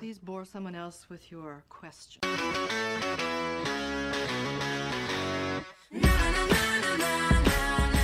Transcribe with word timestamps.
Please 0.00 0.18
bore 0.18 0.44
someone 0.46 0.74
else 0.74 1.06
with 1.10 1.30
your 1.30 1.62
question. 1.68 2.20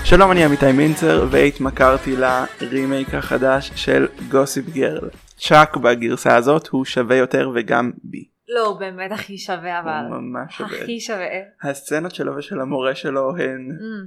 שלום, 0.05 0.33
אני 0.33 0.45
עמיתי 0.45 0.73
מינצר, 0.73 1.27
והתמכרתי 1.31 2.15
לרימייק 2.17 3.15
החדש 3.15 3.71
של 3.75 4.07
גוסיפ 4.31 4.65
גרל. 4.69 5.09
צ'אק 5.37 5.77
בגרסה 5.77 6.37
הזאת 6.37 6.67
הוא 6.67 6.85
שווה 6.85 7.17
יותר 7.17 7.51
וגם 7.55 7.91
בי. 8.05 8.25
לא, 8.49 8.67
הוא 8.67 8.79
באמת 8.79 9.13
הכי 9.13 9.39
שווה 9.39 9.81
אבל. 9.81 10.05
הוא 10.09 10.17
ממש 10.21 10.57
שווה. 10.59 10.83
הכי 10.83 11.01
שווה. 11.01 11.27
הסצנות 11.63 12.15
שלו 12.15 12.37
ושל 12.37 12.61
המורה 12.61 12.95
שלו 12.95 13.37
הן, 13.37 13.69
Mm. 13.79 14.07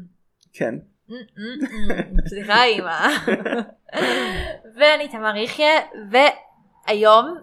כן, 0.54 0.76
Mm, 1.10 1.12
mm. 1.12 2.30
סליחה 2.30 2.64
אימא. 2.64 3.08
ואני 4.80 5.08
תמר 5.08 5.36
יחיא, 5.36 5.66
והיום 6.12 7.38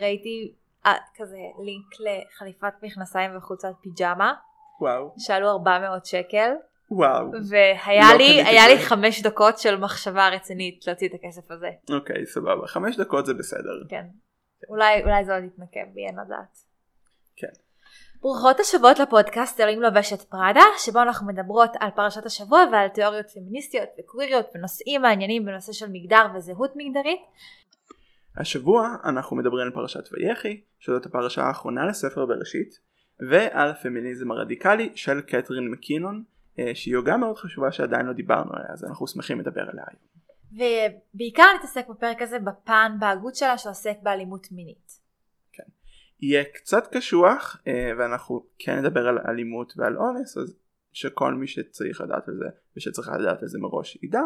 ראיתי 0.00 0.54
אה, 0.86 0.94
כזה 1.16 1.38
לינק 1.64 1.86
לחליפת 2.00 2.72
מכנסיים 2.82 3.36
וחולצת 3.36 3.72
פיג'מה, 3.82 4.34
וואו, 4.80 5.14
שעלו 5.18 5.50
400 5.50 6.06
שקל, 6.06 6.50
וואו. 6.90 7.26
והיה 7.48 8.08
לא 8.12 8.18
לי, 8.18 8.42
היה 8.42 8.68
לי. 8.68 8.78
חמש 8.78 9.22
דקות 9.22 9.58
של 9.58 9.76
מחשבה 9.76 10.28
רצינית 10.28 10.86
להוציא 10.86 11.08
את 11.08 11.14
הכסף 11.14 11.50
הזה. 11.50 11.70
אוקיי, 11.90 12.26
סבבה. 12.26 12.66
חמש 12.66 12.96
דקות 12.96 13.26
זה 13.26 13.34
בסדר. 13.34 13.82
כן. 13.88 14.04
אולי, 14.68 15.02
אולי 15.02 15.24
זה 15.24 15.34
עוד 15.34 15.44
יתנקם 15.44 15.94
בי, 15.94 16.06
אין 16.06 16.14
לדעת. 16.14 16.58
כן. 17.36 17.60
ברוכות 18.22 18.60
השבועות 18.60 18.98
לפודקאסט 18.98 19.60
אלוהים 19.60 19.82
לובשת 19.82 20.20
פראדה, 20.20 20.62
שבו 20.78 21.02
אנחנו 21.02 21.26
מדברות 21.26 21.70
על 21.80 21.90
פרשת 21.90 22.26
השבוע 22.26 22.64
ועל 22.72 22.88
תיאוריות 22.88 23.30
פמיניסטיות 23.30 23.88
וקוויריות 23.98 24.46
ונושאים 24.54 25.02
מעניינים 25.02 25.44
בנושא 25.44 25.72
של 25.72 25.86
מגדר 25.92 26.26
וזהות 26.34 26.72
מגדרית. 26.76 27.20
השבוע 28.36 28.96
אנחנו 29.04 29.36
מדברים 29.36 29.66
על 29.66 29.72
פרשת 29.72 30.08
ויחי, 30.12 30.60
שזאת 30.78 31.06
הפרשה 31.06 31.42
האחרונה 31.42 31.86
לספר 31.86 32.26
בראשית, 32.26 32.78
ועל 33.30 33.70
הפמיניזם 33.70 34.30
הרדיקלי 34.30 34.90
של 34.94 35.20
קתרין 35.20 35.70
מקינון, 35.70 36.24
אה, 36.58 36.74
שהיא 36.74 36.96
הוגה 36.96 37.16
מאוד 37.16 37.36
חשובה 37.36 37.72
שעדיין 37.72 38.06
לא 38.06 38.12
דיברנו 38.12 38.52
עליה, 38.52 38.72
אז 38.72 38.84
אנחנו 38.84 39.06
שמחים 39.06 39.40
לדבר 39.40 39.62
עליה 39.70 39.84
היום. 39.86 40.10
ובעיקר 40.52 41.44
נתעסק 41.58 41.88
בפרק 41.88 42.22
הזה 42.22 42.38
בפן 42.38 42.92
בהגות 43.00 43.34
שלה 43.34 43.58
שעוסק 43.58 43.96
באלימות 44.02 44.52
מינית. 44.52 45.00
יהיה 46.22 46.44
קצת 46.44 46.96
קשוח, 46.96 47.62
אה, 47.66 47.90
ואנחנו 47.98 48.46
כן 48.58 48.78
נדבר 48.78 49.08
על 49.08 49.18
אלימות 49.28 49.72
ועל 49.76 49.98
אונס, 49.98 50.36
אז 50.36 50.56
שכל 50.92 51.34
מי 51.34 51.46
שצריך 51.46 52.00
לדעת 52.00 52.28
על 52.28 52.34
זה 52.34 52.48
ושצריכה 52.76 53.18
לדעת 53.18 53.42
על 53.42 53.48
זה 53.48 53.58
מראש 53.58 53.98
ידע, 54.02 54.22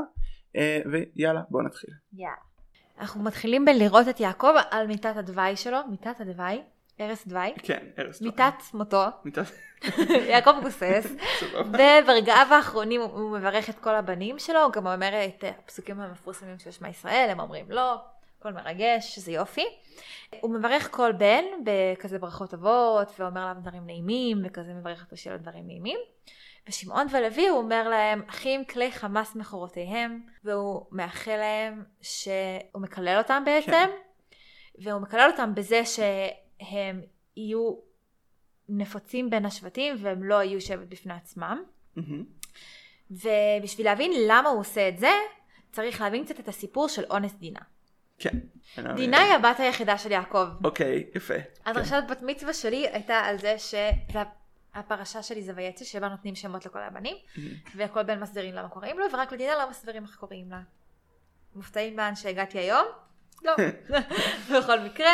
אה, 0.56 0.82
ויאללה 0.92 1.42
בוא 1.50 1.62
נתחיל. 1.62 1.90
יאללה. 2.12 2.53
אנחנו 3.00 3.22
מתחילים 3.22 3.64
בלראות 3.64 4.08
את 4.08 4.20
יעקב 4.20 4.54
על 4.70 4.86
מיטת 4.86 5.16
הדווי 5.16 5.56
שלו, 5.56 5.78
מיטת 5.90 6.20
הדווי, 6.20 6.62
ערש 6.98 7.26
דווי, 7.26 7.52
כן, 7.62 7.86
ארז 7.98 8.18
טוב. 8.18 8.26
מיטת 8.28 8.54
מותו, 8.74 9.02
מיטת... 9.24 9.42
יעקב 10.30 10.50
גוסס. 10.62 11.12
וברגעיו 11.54 12.46
האחרונים 12.50 13.00
הוא- 13.00 13.38
מברך 13.38 13.70
את 13.70 13.78
כל 13.78 13.94
הבנים 13.94 14.38
שלו, 14.38 14.62
הוא 14.62 14.72
גם 14.72 14.86
אומר 14.86 15.24
את 15.24 15.44
הפסוקים 15.64 16.00
המפורסמים 16.00 16.58
של 16.58 16.70
שמע 16.70 16.88
ישראל, 16.88 17.28
הם 17.30 17.40
אומרים 17.40 17.70
לא, 17.70 17.94
הכל 18.40 18.52
מרגש, 18.52 19.18
זה 19.18 19.32
יופי. 19.32 19.64
הוא 20.40 20.50
מברך 20.54 20.88
כל 20.90 21.12
בן 21.12 21.44
בכזה 21.64 22.18
ברכות 22.18 22.54
אבות, 22.54 23.12
ואומר 23.18 23.44
להם 23.46 23.60
דברים 23.60 23.86
נעימים, 23.86 24.42
וכזה 24.44 24.72
מברך 24.74 25.04
אותו 25.04 25.16
שיהיה 25.16 25.36
לו 25.36 25.42
דברים 25.42 25.66
נעימים. 25.66 25.98
ושמעון 26.68 27.06
ולוי 27.10 27.48
הוא 27.48 27.58
אומר 27.58 27.88
להם, 27.88 28.22
אחים 28.28 28.64
כלי 28.64 28.92
חמאס 28.92 29.34
מכורותיהם, 29.34 30.22
והוא 30.44 30.86
מאחל 30.92 31.36
להם 31.36 31.84
שהוא 32.00 32.82
מקלל 32.82 33.18
אותם 33.18 33.42
בעצם, 33.46 33.70
כן. 33.70 33.90
והוא 34.78 35.00
מקלל 35.00 35.30
אותם 35.32 35.54
בזה 35.54 35.82
שהם 35.84 37.02
יהיו 37.36 37.74
נפוצים 38.68 39.30
בין 39.30 39.46
השבטים 39.46 39.96
והם 39.98 40.24
לא 40.24 40.42
יהיו 40.42 40.60
שבט 40.60 40.88
בפני 40.88 41.14
עצמם. 41.14 41.62
ובשביל 43.10 43.86
להבין 43.86 44.12
למה 44.28 44.48
הוא 44.48 44.60
עושה 44.60 44.88
את 44.88 44.98
זה, 44.98 45.10
צריך 45.72 46.00
להבין 46.00 46.24
קצת 46.24 46.40
את 46.40 46.48
הסיפור 46.48 46.88
של 46.88 47.04
אונס 47.10 47.34
דינה. 47.34 47.60
כן. 48.18 48.38
אין 48.76 48.94
דינה 48.96 49.20
היא 49.20 49.32
הבת 49.32 49.60
היחידה 49.60 49.98
של 49.98 50.12
יעקב. 50.12 50.46
אוקיי, 50.64 51.04
יפה. 51.14 51.34
הדרשת 51.66 52.02
בת 52.08 52.22
מצווה 52.22 52.52
שלי 52.52 52.88
הייתה 52.88 53.16
על 53.16 53.38
זה 53.38 53.58
שזה 53.58 54.22
הפרשה 54.74 55.22
שלי 55.22 55.42
זה 55.42 55.52
ויצא, 55.56 55.84
שבה 55.84 56.08
נותנים 56.08 56.34
שמות 56.34 56.66
לכל 56.66 56.78
הבנים, 56.78 57.16
מהמם. 57.36 57.50
וכל 57.76 58.02
בן 58.02 58.20
מסבירים 58.20 58.54
למה 58.54 58.68
קוראים 58.68 58.98
לו, 58.98 59.04
ורק 59.12 59.32
לדינה 59.32 59.54
לא 59.54 59.70
מסבירים 59.70 60.02
איך 60.02 60.16
קוראים 60.16 60.50
לה. 60.50 60.60
מופתעים 61.54 61.96
לאן 61.96 62.14
שהגעתי 62.14 62.58
היום? 62.58 62.86
לא. 63.42 63.52
בכל 64.58 64.80
מקרה, 64.80 65.10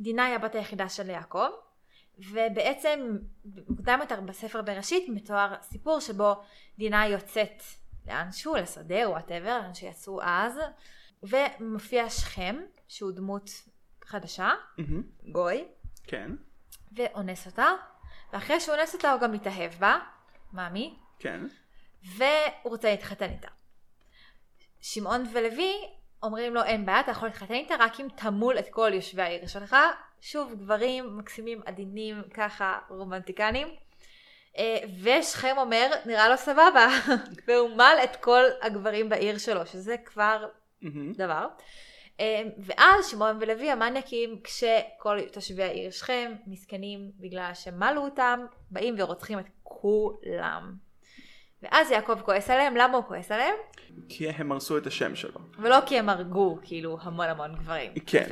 דינה 0.00 0.24
היא 0.24 0.34
הבת 0.34 0.54
היחידה 0.54 0.88
של 0.88 1.10
יעקב, 1.10 1.48
ובעצם 2.18 3.16
מוקדם 3.68 3.98
יותר 4.00 4.20
בספר 4.20 4.62
בראשית 4.62 5.08
מתואר 5.08 5.54
סיפור 5.62 6.00
שבו 6.00 6.42
דינה 6.78 7.08
יוצאת 7.08 7.62
לאנשהו, 8.06 8.54
לשדה 8.54 9.04
או 9.04 9.10
וואטאבר, 9.10 9.58
לאן 9.62 9.74
שיצאו 9.74 10.22
אז, 10.22 10.58
ומופיע 11.22 12.10
שכם, 12.10 12.56
שהוא 12.88 13.12
דמות 13.12 13.50
חדשה, 14.04 14.50
מהמם. 14.78 15.02
גוי, 15.32 15.64
כן, 16.04 16.30
ואונס 16.92 17.46
אותה, 17.46 17.68
ואחרי 18.32 18.60
שהוא 18.60 18.74
אונס 18.74 18.94
אותה 18.94 19.12
הוא 19.12 19.20
גם 19.20 19.32
מתאהב 19.32 19.72
בה, 19.78 19.98
מאמי, 20.52 20.94
כן. 21.18 21.40
והוא 22.04 22.24
רוצה 22.64 22.90
להתחתן 22.90 23.30
איתה. 23.30 23.48
שמעון 24.80 25.24
ולוי 25.32 25.74
אומרים 26.22 26.54
לו 26.54 26.62
אין 26.62 26.86
בעיה 26.86 27.00
אתה 27.00 27.10
יכול 27.10 27.28
להתחתן 27.28 27.54
איתה 27.54 27.74
רק 27.78 28.00
אם 28.00 28.06
תמול 28.16 28.58
את 28.58 28.68
כל 28.70 28.90
יושבי 28.94 29.22
העיר 29.22 29.46
שלך. 29.46 29.76
שוב 30.20 30.54
גברים 30.54 31.18
מקסימים 31.18 31.60
עדינים 31.66 32.22
ככה 32.34 32.78
רומנטיקנים. 32.88 33.68
אה, 34.58 34.78
ושכם 35.02 35.54
אומר 35.58 35.90
נראה 36.06 36.28
לו 36.28 36.36
סבבה 36.36 36.88
והוא 37.46 37.76
מל 37.76 37.96
את 38.04 38.16
כל 38.16 38.42
הגברים 38.62 39.08
בעיר 39.08 39.38
שלו 39.38 39.66
שזה 39.66 39.96
כבר. 40.04 40.46
דבר. 41.16 41.46
אה, 42.20 42.42
ואז 42.58 43.06
שמעון 43.06 43.36
ולוי 43.40 43.70
המניאקים 43.70 44.40
כשכל 44.44 45.20
תושבי 45.32 45.62
העיר 45.62 45.90
שכם 45.90 46.32
מסכנים 46.46 47.10
בגלל 47.20 47.50
שמלו 47.54 48.02
אותם 48.02 48.40
באים 48.70 48.94
ורוצחים 48.98 49.38
את 49.38 49.46
כולם. 49.62 50.74
ואז 51.62 51.90
יעקב 51.90 52.20
כועס 52.20 52.50
עליהם, 52.50 52.76
למה 52.76 52.96
הוא 52.96 53.04
כועס 53.04 53.32
עליהם? 53.32 53.54
כי 54.08 54.28
הם 54.28 54.52
הרסו 54.52 54.78
את 54.78 54.86
השם 54.86 55.14
שלו. 55.14 55.40
ולא 55.58 55.76
כי 55.86 55.98
הם 55.98 56.08
הרגו 56.08 56.58
כאילו 56.62 56.98
המון 57.00 57.26
המון 57.26 57.54
גברים. 57.54 57.92
כן. 58.06 58.26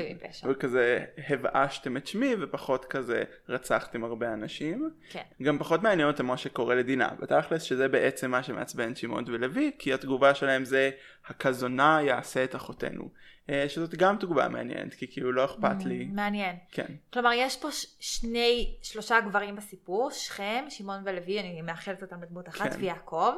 וכזה 0.44 1.04
הבאשתם 1.28 1.96
את 1.96 2.06
שמי 2.06 2.34
ופחות 2.40 2.84
כזה 2.84 3.22
רצחתם 3.48 4.04
הרבה 4.04 4.32
אנשים. 4.32 4.90
כן. 5.10 5.22
גם 5.42 5.58
פחות 5.58 5.82
מעניין 5.82 6.08
אותם 6.08 6.26
מה 6.26 6.36
שקורה 6.36 6.74
לדינה. 6.74 7.08
בתכלס 7.20 7.62
שזה 7.62 7.88
בעצם 7.88 8.30
מה 8.30 8.42
שמעצבן 8.42 8.94
שמעון 8.94 9.24
ולוי, 9.26 9.72
כי 9.78 9.92
התגובה 9.92 10.34
שלהם 10.34 10.64
זה 10.64 10.90
הכזונה 11.26 11.98
יעשה 12.02 12.44
את 12.44 12.56
אחותנו. 12.56 13.08
אה, 13.50 13.68
שזאת 13.68 13.94
גם 13.94 14.16
תגובה 14.16 14.48
מעניינת, 14.48 14.94
כי 14.94 15.06
כאילו 15.12 15.32
לא 15.32 15.44
אכפת 15.44 15.84
לי. 15.84 16.04
מעניין. 16.04 16.56
כן. 16.72 16.86
כלומר 17.12 17.30
יש 17.34 17.56
פה 17.56 17.68
שני, 18.00 18.76
שלושה 18.82 19.20
גברים 19.20 19.56
בסיפור, 19.56 20.10
שכם, 20.10 20.64
שמעון 20.68 21.00
ולוי, 21.04 21.40
אני 21.40 21.62
מאחלת 21.62 22.02
אותם 22.02 22.22
לדמות 22.22 22.48
אחת, 22.48 22.72
כן. 22.72 22.80
ויעקב. 22.80 23.32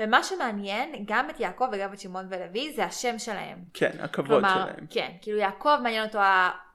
ומה 0.00 0.22
שמעניין, 0.22 1.04
גם 1.04 1.30
את 1.30 1.40
יעקב 1.40 1.64
וגם 1.72 1.92
את 1.92 2.00
שמעון 2.00 2.26
ולוי, 2.30 2.72
זה 2.72 2.84
השם 2.84 3.18
שלהם. 3.18 3.58
כן, 3.74 3.90
הכבוד 4.00 4.28
כלומר, 4.28 4.64
שלהם. 4.64 4.86
כן, 4.90 5.12
כאילו 5.22 5.38
יעקב 5.38 5.76
מעניין 5.82 6.04
אותו 6.06 6.18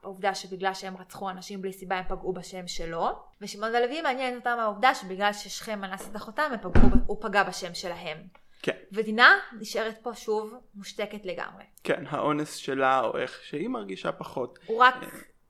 העובדה 0.02 0.34
שבגלל 0.34 0.74
שהם 0.74 0.96
רצחו 0.96 1.30
אנשים 1.30 1.62
בלי 1.62 1.72
סיבה 1.72 1.96
הם 1.96 2.04
פגעו 2.08 2.32
בשם 2.32 2.66
שלו, 2.66 3.08
ושמעון 3.40 3.74
ולוי 3.74 4.02
מעניין 4.02 4.36
אותם 4.36 4.56
העובדה 4.60 4.94
שבגלל 4.94 5.32
ששכם 5.32 5.84
אנס 5.84 6.08
את 6.10 6.16
אחותם 6.16 6.50
הם 6.52 6.58
פגעו, 6.58 6.88
הוא 7.06 7.16
פגע 7.20 7.42
בשם 7.42 7.74
שלהם. 7.74 8.39
כן, 8.62 8.76
ודינה 8.92 9.28
נשארת 9.60 9.98
פה 10.02 10.14
שוב 10.14 10.54
מושתקת 10.74 11.20
לגמרי. 11.26 11.64
כן, 11.84 12.04
האונס 12.08 12.54
שלה 12.54 13.00
או 13.00 13.18
איך 13.18 13.40
שהיא 13.44 13.68
מרגישה 13.68 14.12
פחות. 14.12 14.58
הוא 14.66 14.82
רק 14.82 14.94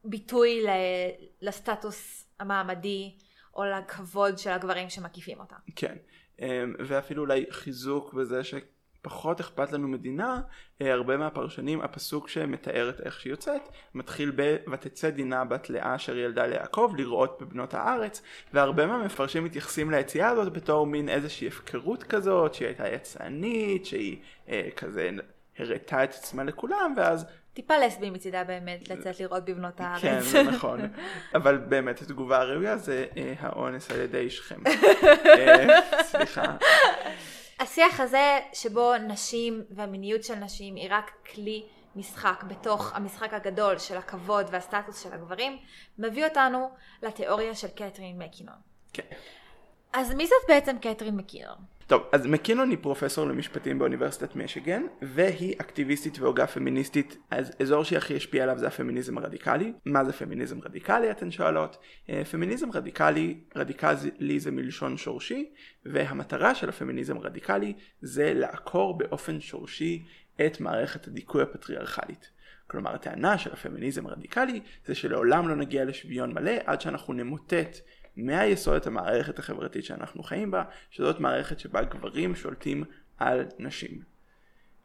ביטוי 0.05 0.63
ל- 0.67 0.69
לסטטוס 1.49 2.27
המעמדי 2.41 3.19
או 3.55 3.63
לכבוד 3.65 4.39
של 4.39 4.51
הגברים 4.51 4.91
שמקיפים 4.91 5.41
אותה. 5.41 5.57
כן, 5.77 5.97
אמ, 6.41 6.47
ואפילו 6.87 7.23
אולי 7.23 7.45
חיזוק 7.51 8.15
בזה 8.15 8.45
שפחות 9.01 9.41
אכפת 9.41 9.73
לנו 9.73 9.89
מדינה, 9.89 10.41
אה, 10.83 10.93
הרבה 10.93 11.17
מהפרשנים, 11.17 11.81
הפסוק 11.81 12.29
שמתאר 12.29 12.91
את 12.91 13.01
איך 13.01 13.21
שהיא 13.21 13.31
יוצאת, 13.31 13.63
מתחיל 13.95 14.33
ב 14.37 14.57
"ותצא 14.73 15.11
דינה 15.11 15.45
בת 15.45 15.71
לאה 15.71 15.95
אשר 15.95 16.17
ילדה 16.17 16.47
ליעקב 16.47 16.93
לראות 16.97 17.39
בבנות 17.43 17.75
הארץ", 17.75 18.23
והרבה 18.53 18.87
מהמפרשים 18.87 19.45
מתייחסים 19.45 19.91
ליציאה 19.91 20.29
הזאת 20.29 20.53
בתור 20.53 20.87
מין 20.87 21.09
איזושהי 21.09 21.49
הפקרות 21.49 22.03
כזאת, 22.03 22.55
שהיא 22.55 22.67
הייתה 22.67 22.89
יצאנית, 22.89 23.87
שהיא 23.87 24.19
אה, 24.49 24.69
כזה 24.77 25.11
הראתה 25.59 26.05
את 26.05 26.11
עצמה 26.11 26.45
לכולם, 26.45 26.95
ואז 26.97 27.27
טיפה 27.55 27.79
לסבי 27.79 28.11
מצידה 28.11 28.45
באמת 28.45 28.89
לצאת 28.89 29.21
לראות 29.21 29.45
בבנות 29.45 29.81
הארץ. 29.81 30.33
כן, 30.33 30.47
נכון. 30.47 30.81
אבל 31.35 31.57
באמת 31.57 32.03
התגובה 32.03 32.39
הראויה 32.39 32.77
זה 32.77 33.07
אה, 33.17 33.35
האונס 33.39 33.91
על 33.91 34.01
ידי 34.01 34.31
שכם. 34.31 34.61
אה, 35.27 35.81
סליחה. 36.03 36.57
השיח 37.61 38.01
הזה 38.01 38.41
שבו 38.53 38.93
נשים 38.97 39.65
והמיניות 39.71 40.25
של 40.25 40.35
נשים 40.35 40.77
היא 40.77 40.89
רק 40.91 41.11
כלי 41.35 41.67
משחק 41.97 42.45
בתוך 42.49 42.95
המשחק 42.95 43.35
הגדול 43.35 43.79
של 43.79 43.97
הכבוד 43.97 44.47
והסטטוס 44.51 45.03
של 45.03 45.13
הגברים, 45.13 45.59
מביא 45.99 46.25
אותנו 46.25 46.71
לתיאוריה 47.03 47.55
של 47.55 47.69
קתרין 47.69 48.19
מקינון. 48.19 48.55
כן. 48.93 49.03
אז 49.93 50.15
מי 50.15 50.27
זאת 50.27 50.49
בעצם 50.49 50.79
קתרין 50.79 51.17
מקינון? 51.17 51.57
טוב, 51.91 52.03
אז 52.13 52.27
מקינון 52.27 52.71
היא 52.71 52.79
פרופסור 52.81 53.27
למשפטים 53.27 53.79
באוניברסיטת 53.79 54.37
מישיגן, 54.37 54.83
והיא 55.03 55.55
אקטיביסטית 55.61 56.19
והוגה 56.19 56.47
פמיניסטית, 56.47 57.17
אז 57.31 57.53
אזור 57.63 57.85
שהיא 57.85 57.97
הכי 57.97 58.17
השפיעה 58.17 58.45
עליו 58.45 58.59
זה 58.59 58.67
הפמיניזם 58.67 59.19
הרדיקלי. 59.19 59.73
מה 59.85 60.05
זה 60.05 60.13
פמיניזם 60.13 60.61
רדיקלי, 60.61 61.11
אתן 61.11 61.31
שואלות? 61.31 61.77
אה, 62.11 62.25
פמיניזם 62.25 62.71
רדיקלי, 62.73 63.41
רדיקלי 63.57 64.41
זה 64.41 64.51
מלשון 64.51 64.97
שורשי, 64.97 65.51
והמטרה 65.85 66.55
של 66.55 66.69
הפמיניזם 66.69 67.17
הרדיקלי 67.17 67.73
זה 68.01 68.33
לעקור 68.35 68.99
באופן 68.99 69.41
שורשי 69.41 70.05
את 70.47 70.61
מערכת 70.61 71.09
הדיכוי 71.09 71.43
הפטריארכלית. 71.43 72.31
כלומר, 72.67 72.95
הטענה 72.95 73.39
של 73.39 73.53
הפמיניזם 73.53 74.07
הרדיקלי 74.07 74.61
זה 74.87 74.95
שלעולם 74.95 75.49
לא 75.49 75.57
נגיע 75.57 75.85
לשוויון 75.85 76.35
מלא 76.35 76.53
עד 76.67 76.81
שאנחנו 76.81 77.15
נמוטט 77.15 77.79
מהיסוד 78.21 78.77
את 78.77 78.87
המערכת 78.87 79.39
החברתית 79.39 79.85
שאנחנו 79.85 80.23
חיים 80.23 80.51
בה, 80.51 80.65
שזאת 80.91 81.21
מערכת 81.21 81.59
שבה 81.59 81.83
גברים 81.83 82.35
שולטים 82.35 82.85
על 83.19 83.45
נשים. 83.59 84.03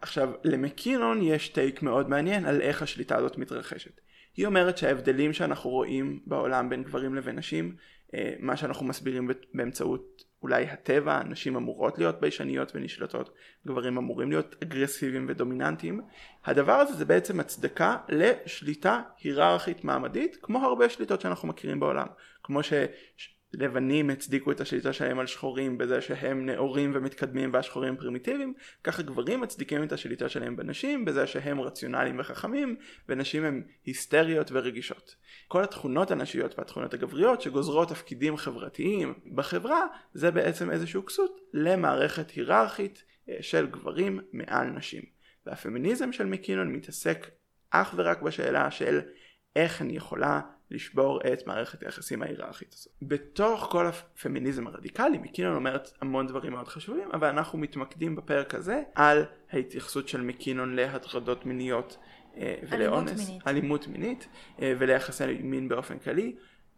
עכשיו, 0.02 0.32
למקינון 0.44 1.22
יש 1.22 1.50
טייק 1.50 1.82
מאוד 1.82 2.10
מעניין 2.10 2.46
על 2.46 2.62
איך 2.62 2.82
השליטה 2.82 3.18
הזאת 3.18 3.38
מתרחשת. 3.38 4.02
היא 4.36 4.46
אומרת 4.46 4.78
שההבדלים 4.78 5.34
שאנחנו 5.34 5.70
רואים 5.70 6.20
בעולם 6.26 6.70
בין 6.70 6.84
גברים 6.84 7.16
לבין 7.16 7.36
נשים, 7.36 7.76
אה, 8.14 8.34
מה 8.40 8.58
שאנחנו 8.58 8.86
מסבירים 8.86 9.30
באמצעות 9.54 10.24
אולי 10.44 10.64
הטבע, 10.64 11.24
נשים 11.24 11.56
אמורות 11.56 11.98
להיות 11.98 12.22
ביישניות 12.22 12.72
ונשלטות, 12.76 13.30
גברים 13.68 13.98
אמורים 13.98 14.30
להיות 14.30 14.56
אגרסיביים 14.64 15.26
ודומיננטיים. 15.30 16.02
הדבר 16.46 16.74
הזה 16.74 16.94
זה 16.94 17.06
בעצם 17.06 17.40
הצדקה 17.40 17.98
לשליטה 18.10 19.02
היררכית 19.24 19.84
מעמדית, 19.84 20.38
כמו 20.42 20.66
הרבה 20.66 20.90
שליטות 20.90 21.22
שאנחנו 21.22 21.48
מכירים 21.48 21.80
בעולם. 21.80 22.08
כמו 22.46 22.60
שלבנים 23.54 24.10
הצדיקו 24.10 24.52
את 24.52 24.62
השליטה 24.62 24.94
שלהם 24.94 25.20
על 25.20 25.28
שחורים 25.28 25.78
בזה 25.78 26.02
שהם 26.02 26.46
נאורים 26.46 26.92
ומתקדמים 26.96 27.54
והשחורים 27.54 27.98
פרימיטיביים, 27.98 28.54
ככה 28.84 29.02
גברים 29.02 29.42
מצדיקים 29.42 29.84
את 29.84 29.92
השליטה 29.92 30.30
שלהם 30.30 30.56
בנשים 30.56 31.06
בזה 31.06 31.28
שהם 31.28 31.62
רציונליים 31.62 32.20
וחכמים, 32.20 32.76
ונשים 33.10 33.44
הם 33.44 33.64
היסטריות 33.86 34.52
ורגישות. 34.52 35.16
כל 35.48 35.64
התכונות 35.64 36.12
הנשיות 36.12 36.60
והתכונות 36.60 36.94
הגבריות 36.94 37.42
שגוזרות 37.42 37.90
תפקידים 37.90 38.38
חברתיים 38.38 39.14
בחברה, 39.36 39.86
זה 40.14 40.32
בעצם 40.32 40.72
איזשהו 40.72 41.06
כסות 41.06 41.40
למערכת 41.54 42.32
היררכית 42.32 43.04
אה, 43.30 43.38
של 43.42 43.66
גברים 43.66 44.20
מעל 44.34 44.68
נשים. 44.68 45.02
והפמיניזם 45.46 46.12
של 46.12 46.26
מקינון 46.26 46.72
מתעסק 46.72 47.30
אך 47.70 47.94
ורק 47.98 48.22
בשאלה 48.22 48.72
של 48.72 49.02
איך 49.56 49.82
אני 49.82 49.96
יכולה 49.96 50.42
לשבור 50.72 51.20
את 51.34 51.48
מערכת 51.48 51.84
היחסים 51.84 52.24
ההיררכית 52.24 52.74
הזאת. 52.74 52.94
בתוך 53.02 53.68
כל 53.72 53.88
הפמיניזם 53.88 54.68
הרדיקלי, 54.68 55.18
מקינון 55.18 55.56
אומרת 55.56 55.92
המון 56.02 56.28
דברים 56.28 56.54
מאוד 56.54 56.68
חשובים, 56.68 57.10
אבל 57.14 57.28
אנחנו 57.28 57.60
מתמקדים 57.60 58.16
בפרק 58.16 58.56
הזה 58.56 58.82
על 58.96 59.26
ההתייחסות 59.52 60.08
של 60.08 60.22
מקינון 60.22 60.76
להטרדות 60.76 61.46
מיניות 61.46 61.98
אה, 62.38 62.56
ולאונס, 62.70 63.12
אלימות 63.12 63.28
מינית, 63.28 63.48
אלימות 63.48 63.88
מינית 63.88 64.28
אה, 64.62 64.74
וליחסי 64.80 65.24
מין 65.44 65.70
באופן 65.70 66.00
כללי. 66.00 66.36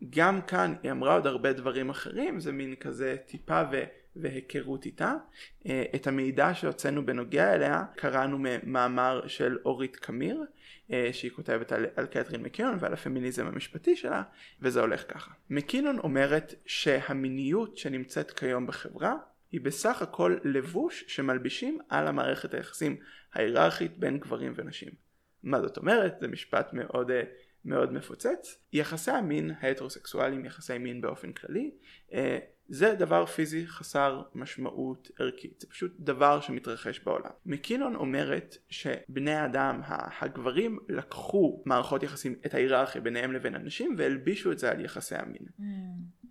גם 0.09 0.41
כאן 0.41 0.75
היא 0.83 0.91
אמרה 0.91 1.13
עוד 1.13 1.27
הרבה 1.27 1.53
דברים 1.53 1.89
אחרים, 1.89 2.39
זה 2.39 2.51
מין 2.51 2.75
כזה 2.75 3.15
טיפה 3.25 3.61
ו... 3.71 3.83
והיכרות 4.21 4.85
איתה. 4.85 5.13
אה, 5.65 5.83
את 5.95 6.07
המידע 6.07 6.53
שהוצאנו 6.53 7.05
בנוגע 7.05 7.53
אליה 7.53 7.83
קראנו 7.95 8.37
ממאמר 8.39 9.27
של 9.27 9.57
אורית 9.65 9.95
קמיר 9.95 10.43
אה, 10.91 11.09
שהיא 11.11 11.31
כותבת 11.31 11.71
על, 11.71 11.85
על 11.95 12.05
קתרין 12.05 12.41
מקינון 12.41 12.77
ועל 12.79 12.93
הפמיניזם 12.93 13.47
המשפטי 13.47 13.95
שלה 13.95 14.23
וזה 14.61 14.81
הולך 14.81 15.13
ככה. 15.13 15.31
מקינון 15.49 15.99
אומרת 15.99 16.53
שהמיניות 16.65 17.77
שנמצאת 17.77 18.31
כיום 18.31 18.67
בחברה 18.67 19.15
היא 19.51 19.61
בסך 19.61 20.01
הכל 20.01 20.37
לבוש 20.43 21.03
שמלבישים 21.07 21.79
על 21.89 22.07
המערכת 22.07 22.53
היחסים 22.53 22.97
ההיררכית 23.33 23.97
בין 23.97 24.17
גברים 24.17 24.53
ונשים. 24.55 24.89
מה 25.43 25.61
זאת 25.61 25.77
אומרת? 25.77 26.15
זה 26.19 26.27
משפט 26.27 26.73
מאוד 26.73 27.11
אה, 27.11 27.23
מאוד 27.65 27.93
מפוצץ. 27.93 28.59
יחסי 28.73 29.11
המין 29.11 29.51
ההטרוסקסואליים, 29.59 30.45
יחסי 30.45 30.77
מין 30.77 31.01
באופן 31.01 31.31
כללי, 31.31 31.71
זה 32.69 32.93
דבר 32.93 33.25
פיזי 33.25 33.67
חסר 33.67 34.21
משמעות 34.35 35.11
ערכית, 35.19 35.59
זה 35.59 35.67
פשוט 35.67 35.93
דבר 35.99 36.41
שמתרחש 36.41 36.99
בעולם. 36.99 37.31
מקינון 37.45 37.95
אומרת 37.95 38.57
שבני 38.69 39.33
האדם, 39.33 39.81
הגברים, 40.21 40.79
לקחו 40.89 41.63
מערכות 41.65 42.03
יחסים, 42.03 42.35
את 42.45 42.53
ההיררכיה 42.53 43.01
ביניהם 43.01 43.31
לבין 43.31 43.55
הנשים 43.55 43.95
והלבישו 43.97 44.51
את 44.51 44.59
זה 44.59 44.71
על 44.71 44.85
יחסי 44.85 45.15
המין. 45.15 45.45
Mm. 45.59 45.63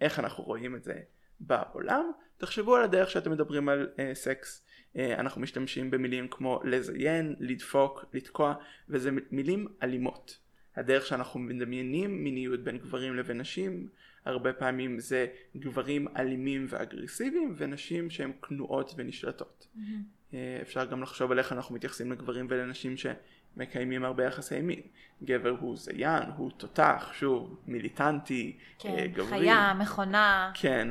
איך 0.00 0.18
אנחנו 0.18 0.44
רואים 0.44 0.76
את 0.76 0.84
זה 0.84 0.94
בעולם? 1.40 2.10
תחשבו 2.36 2.76
על 2.76 2.82
הדרך 2.82 3.10
שאתם 3.10 3.30
מדברים 3.30 3.68
על 3.68 3.88
uh, 3.94 4.14
סקס. 4.14 4.64
Uh, 4.94 4.98
אנחנו 5.18 5.40
משתמשים 5.40 5.90
במילים 5.90 6.28
כמו 6.28 6.60
לזיין, 6.64 7.36
לדפוק, 7.38 8.04
לתקוע, 8.12 8.54
וזה 8.88 9.10
מילים 9.30 9.66
אלימות. 9.82 10.45
הדרך 10.76 11.06
שאנחנו 11.06 11.40
מדמיינים 11.40 12.24
מיניות 12.24 12.60
בין 12.60 12.78
גברים 12.78 13.16
לבין 13.16 13.40
נשים, 13.40 13.88
הרבה 14.24 14.52
פעמים 14.52 15.00
זה 15.00 15.26
גברים 15.56 16.06
אלימים 16.16 16.66
ואגרסיביים 16.68 17.54
ונשים 17.56 18.10
שהן 18.10 18.32
כנועות 18.42 18.94
ונשלטות. 18.96 19.66
Mm-hmm. 19.76 20.34
אפשר 20.62 20.84
גם 20.84 21.02
לחשוב 21.02 21.32
על 21.32 21.38
איך 21.38 21.52
אנחנו 21.52 21.74
מתייחסים 21.74 22.12
לגברים 22.12 22.46
ולנשים 22.50 22.94
שמקיימים 22.96 24.04
הרבה 24.04 24.24
יחסי 24.24 24.60
מין. 24.60 24.80
גבר 25.24 25.56
הוא 25.60 25.76
זיין, 25.76 26.22
הוא 26.36 26.50
תותח, 26.56 27.10
שוב, 27.12 27.60
מיליטנטי, 27.66 28.56
כן, 28.78 28.88
אה, 28.98 29.06
גברי. 29.06 29.28
חיה, 29.28 29.74
מכונה. 29.74 30.50
כן, 30.54 30.88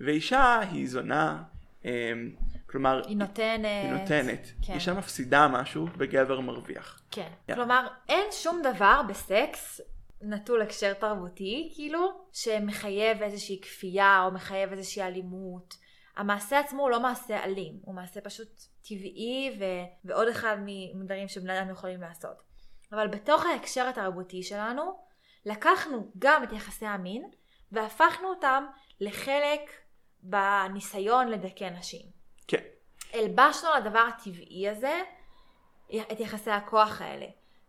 ואישה 0.00 0.58
היא 0.58 0.88
זונה, 0.88 1.30
אה, 1.30 1.57
כלומר, 2.66 3.02
היא 3.06 3.16
נותנת, 3.16 3.84
היא 3.84 3.92
נותנת, 3.92 4.48
כן. 4.66 4.72
אישה 4.72 4.94
מפסידה 4.94 5.48
משהו 5.48 5.86
וגבר 5.98 6.40
מרוויח. 6.40 7.02
כן, 7.10 7.28
yeah. 7.50 7.54
כלומר 7.54 7.86
אין 8.08 8.24
שום 8.30 8.62
דבר 8.62 9.00
בסקס 9.08 9.80
נטול 10.22 10.62
הקשר 10.62 10.92
תרבותי, 10.92 11.72
כאילו, 11.74 12.00
שמחייב 12.32 13.22
איזושהי 13.22 13.60
כפייה 13.60 14.22
או 14.24 14.30
מחייב 14.30 14.72
איזושהי 14.72 15.02
אלימות. 15.02 15.74
המעשה 16.16 16.60
עצמו 16.60 16.82
הוא 16.82 16.90
לא 16.90 17.00
מעשה 17.00 17.44
אלים, 17.44 17.78
הוא 17.82 17.94
מעשה 17.94 18.20
פשוט 18.20 18.62
טבעי 18.82 19.56
ו... 19.60 19.64
ועוד 20.04 20.28
אחד 20.28 20.56
מדברים 20.94 21.28
שבני 21.28 21.58
אדם 21.58 21.70
יכולים 21.70 22.00
לעשות. 22.00 22.42
אבל 22.92 23.08
בתוך 23.08 23.46
ההקשר 23.46 23.88
התרבותי 23.88 24.42
שלנו, 24.42 24.98
לקחנו 25.46 26.10
גם 26.18 26.42
את 26.42 26.52
יחסי 26.52 26.86
המין 26.86 27.30
והפכנו 27.72 28.28
אותם 28.28 28.64
לחלק 29.00 29.60
בניסיון 30.22 31.28
לדכא 31.28 31.64
נשים. 31.64 32.06
כן. 32.48 32.62
הלבשנו 33.12 33.70
לדבר 33.80 33.98
הטבעי 33.98 34.68
הזה 34.68 35.02
את 36.12 36.20
יחסי 36.20 36.50
הכוח 36.50 37.00
האלה. 37.00 37.26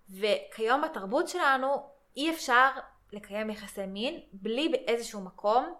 וכיום 0.09 0.81
בתרבות 0.81 1.27
שלנו 1.27 1.89
אי 2.17 2.31
אפשר 2.31 2.69
לקיים 3.13 3.49
יחסי 3.49 3.85
מין 3.85 4.19
בלי 4.33 4.69
באיזשהו 4.69 5.21
מקום 5.21 5.73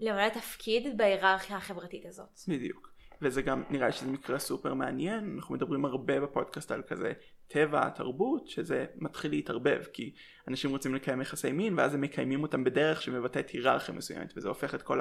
למלא 0.00 0.28
תפקיד 0.28 0.96
בהיררכיה 0.96 1.56
החברתית 1.56 2.06
הזאת. 2.06 2.40
בדיוק. 2.48 2.94
וזה 3.22 3.42
גם 3.42 3.64
נראה 3.70 3.86
לי 3.86 3.92
שזה 3.92 4.06
מקרה 4.06 4.38
סופר 4.38 4.74
מעניין, 4.74 5.34
אנחנו 5.36 5.54
מדברים 5.54 5.84
הרבה 5.84 6.20
בפודקאסט 6.20 6.70
על 6.70 6.82
כזה 6.82 7.12
טבע 7.48 7.86
התרבות, 7.86 8.48
שזה 8.48 8.86
מתחיל 8.96 9.30
להתערבב, 9.30 9.82
כי 9.92 10.14
אנשים 10.48 10.70
רוצים 10.70 10.94
לקיים 10.94 11.20
יחסי 11.20 11.52
מין 11.52 11.78
ואז 11.78 11.94
הם 11.94 12.00
מקיימים 12.00 12.42
אותם 12.42 12.64
בדרך 12.64 13.02
שמבטאת 13.02 13.50
היררכיה 13.50 13.94
מסוימת, 13.94 14.32
וזה 14.36 14.48
הופך 14.48 14.74
את 14.74 14.82
כל 14.82 15.00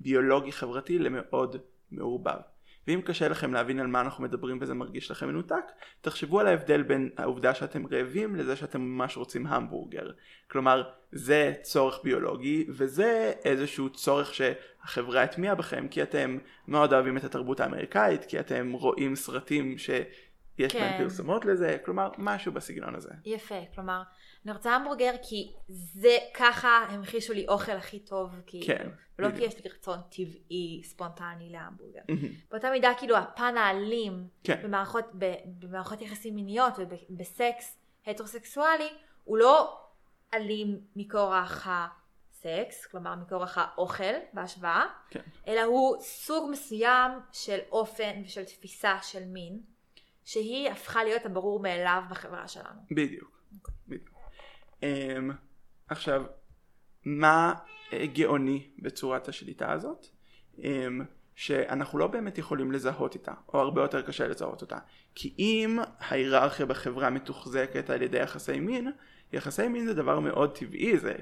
הביולוגי 0.00 0.52
חברתי 0.52 0.98
למאוד 0.98 1.56
מעורבב. 1.90 2.40
ואם 2.88 3.00
קשה 3.04 3.28
לכם 3.28 3.54
להבין 3.54 3.80
על 3.80 3.86
מה 3.86 4.00
אנחנו 4.00 4.24
מדברים 4.24 4.58
וזה 4.60 4.74
מרגיש 4.74 5.10
לכם 5.10 5.28
מנותק, 5.28 5.64
תחשבו 6.00 6.40
על 6.40 6.46
ההבדל 6.46 6.82
בין 6.82 7.10
העובדה 7.16 7.54
שאתם 7.54 7.86
רעבים 7.86 8.36
לזה 8.36 8.56
שאתם 8.56 8.80
ממש 8.80 9.16
רוצים 9.16 9.46
המבורגר. 9.46 10.10
כלומר, 10.50 10.82
זה 11.12 11.52
צורך 11.62 12.00
ביולוגי 12.04 12.66
וזה 12.68 13.32
איזשהו 13.44 13.90
צורך 13.90 14.34
שהחברה 14.34 15.22
הטמיעה 15.22 15.54
בכם 15.54 15.88
כי 15.88 16.02
אתם 16.02 16.38
מאוד 16.68 16.92
אוהבים 16.92 17.16
את 17.16 17.24
התרבות 17.24 17.60
האמריקאית, 17.60 18.24
כי 18.24 18.40
אתם 18.40 18.72
רואים 18.72 19.16
סרטים 19.16 19.78
שיש 20.56 20.72
כן. 20.72 20.80
בהם 20.80 21.02
פרסומות 21.02 21.44
לזה, 21.44 21.76
כלומר 21.84 22.10
משהו 22.18 22.52
בסגנון 22.52 22.94
הזה. 22.94 23.10
יפה, 23.24 23.60
כלומר 23.74 24.02
אני 24.44 24.52
רוצה 24.52 24.74
המבורגר 24.74 25.12
כי 25.22 25.52
זה 25.68 26.16
ככה 26.34 26.86
המחישו 26.88 27.32
לי 27.32 27.46
אוכל 27.48 27.72
הכי 27.72 27.98
טוב, 27.98 28.30
כאילו. 28.46 28.66
כן. 28.66 28.88
לא 29.18 29.30
כי 29.30 29.44
יש 29.44 29.64
לי 29.64 29.70
רצון 29.70 29.98
טבעי, 30.10 30.80
ספונטני 30.84 31.50
להמבורגר. 31.50 32.00
באותה 32.50 32.70
מידה 32.70 32.92
כאילו 32.98 33.16
הפן 33.16 33.56
האלים 33.56 34.28
כן. 34.44 34.60
במערכות, 34.64 35.04
במערכות 35.58 36.02
יחסים 36.02 36.34
מיניות 36.34 36.74
ובסקס 36.78 37.78
הטרוסקסואלי, 38.06 38.88
הוא 39.24 39.38
לא 39.38 39.80
אלים 40.34 40.80
מכורח 40.96 41.66
הסקס, 41.68 42.86
כלומר 42.86 43.14
מכורח 43.14 43.58
האוכל 43.58 44.14
בהשוואה, 44.32 44.86
כן. 45.10 45.20
אלא 45.48 45.62
הוא 45.62 45.96
סוג 46.00 46.50
מסוים 46.50 47.10
של 47.32 47.58
אופן 47.72 48.22
ושל 48.24 48.44
תפיסה 48.44 48.98
של 49.02 49.24
מין. 49.24 49.73
שהיא 50.24 50.70
הפכה 50.70 51.04
להיות 51.04 51.26
הברור 51.26 51.60
מאליו 51.60 52.02
בחברה 52.10 52.48
שלנו. 52.48 52.80
בדיוק. 52.90 53.30
בדיוק. 53.88 54.10
אמ, 54.82 55.30
עכשיו, 55.88 56.24
מה 57.04 57.54
גאוני 58.12 58.70
בצורת 58.78 59.28
השליטה 59.28 59.72
הזאת? 59.72 60.06
אמ, 60.58 61.04
שאנחנו 61.34 61.98
לא 61.98 62.06
באמת 62.06 62.38
יכולים 62.38 62.72
לזהות 62.72 63.14
איתה, 63.14 63.32
או 63.54 63.60
הרבה 63.60 63.82
יותר 63.82 64.02
קשה 64.02 64.28
לזהות 64.28 64.62
אותה. 64.62 64.78
כי 65.14 65.34
אם 65.38 65.78
ההיררכיה 65.98 66.66
בחברה 66.66 67.10
מתוחזקת 67.10 67.90
על 67.90 68.02
ידי 68.02 68.18
יחסי 68.18 68.60
מין, 68.60 68.92
יחסי 69.32 69.68
מין 69.68 69.86
זה 69.86 69.94
דבר 69.94 70.20
מאוד 70.20 70.56
טבעי, 70.56 70.98
זה 70.98 71.14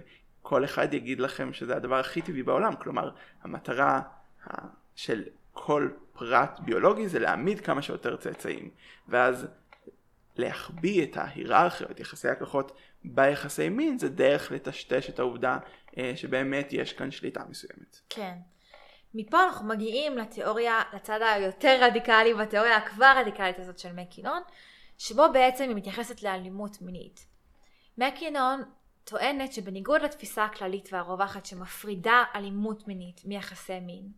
כל 0.43 0.65
אחד 0.65 0.95
יגיד 0.95 1.21
לכם 1.21 1.53
שזה 1.53 1.77
הדבר 1.77 1.99
הכי 1.99 2.23
טבעי 2.23 2.43
בעולם, 2.43 2.77
כלומר 2.77 3.11
המטרה 3.43 4.01
של 4.95 5.23
כל 5.53 5.89
פרט 6.23 6.61
ביולוגי 6.61 7.09
זה 7.09 7.19
להעמיד 7.19 7.61
כמה 7.61 7.83
שיותר 7.83 8.17
צאצאים, 8.17 8.71
ואז 9.09 9.47
להחביא 10.37 11.05
את 11.05 11.17
ההיררכיה, 11.17 11.87
את 11.91 12.01
יחסי 12.01 12.29
הכוחות 12.29 12.73
ביחסי 13.05 13.69
מין, 13.69 13.99
זה 13.99 14.09
דרך 14.09 14.53
לטשטש 14.53 15.11
את 15.11 15.19
העובדה 15.19 15.59
אה, 15.99 16.13
שבאמת 16.17 16.69
יש 16.73 16.93
כאן 16.93 17.11
שליטה 17.11 17.45
מסוימת. 17.49 18.01
כן. 18.09 18.35
מפה 19.15 19.45
אנחנו 19.45 19.69
מגיעים 19.69 20.19
לתיאוריה, 20.19 20.83
לצד 20.95 21.21
היותר 21.23 21.79
רדיקלי 21.81 22.35
בתיאוריה 22.35 22.77
הכבר 22.77 23.15
רדיקלית 23.17 23.59
הזאת 23.59 23.79
של 23.79 23.93
מקינון, 23.93 24.43
שבו 24.99 25.23
בעצם 25.33 25.65
היא 25.65 25.77
מתייחסת 25.77 26.23
לאלימות 26.23 26.83
מינית. 26.83 27.27
מקינון 27.99 28.63
טוענת 29.05 29.53
שבניגוד 29.53 30.03
לתפיסה 30.03 30.45
הכללית 30.45 30.89
והרווחת 30.93 31.47
שמפרידה 31.47 32.25
אלימות 32.35 32.89
מינית 32.89 33.21
מיחסי 33.25 33.81
מין, 33.81 34.09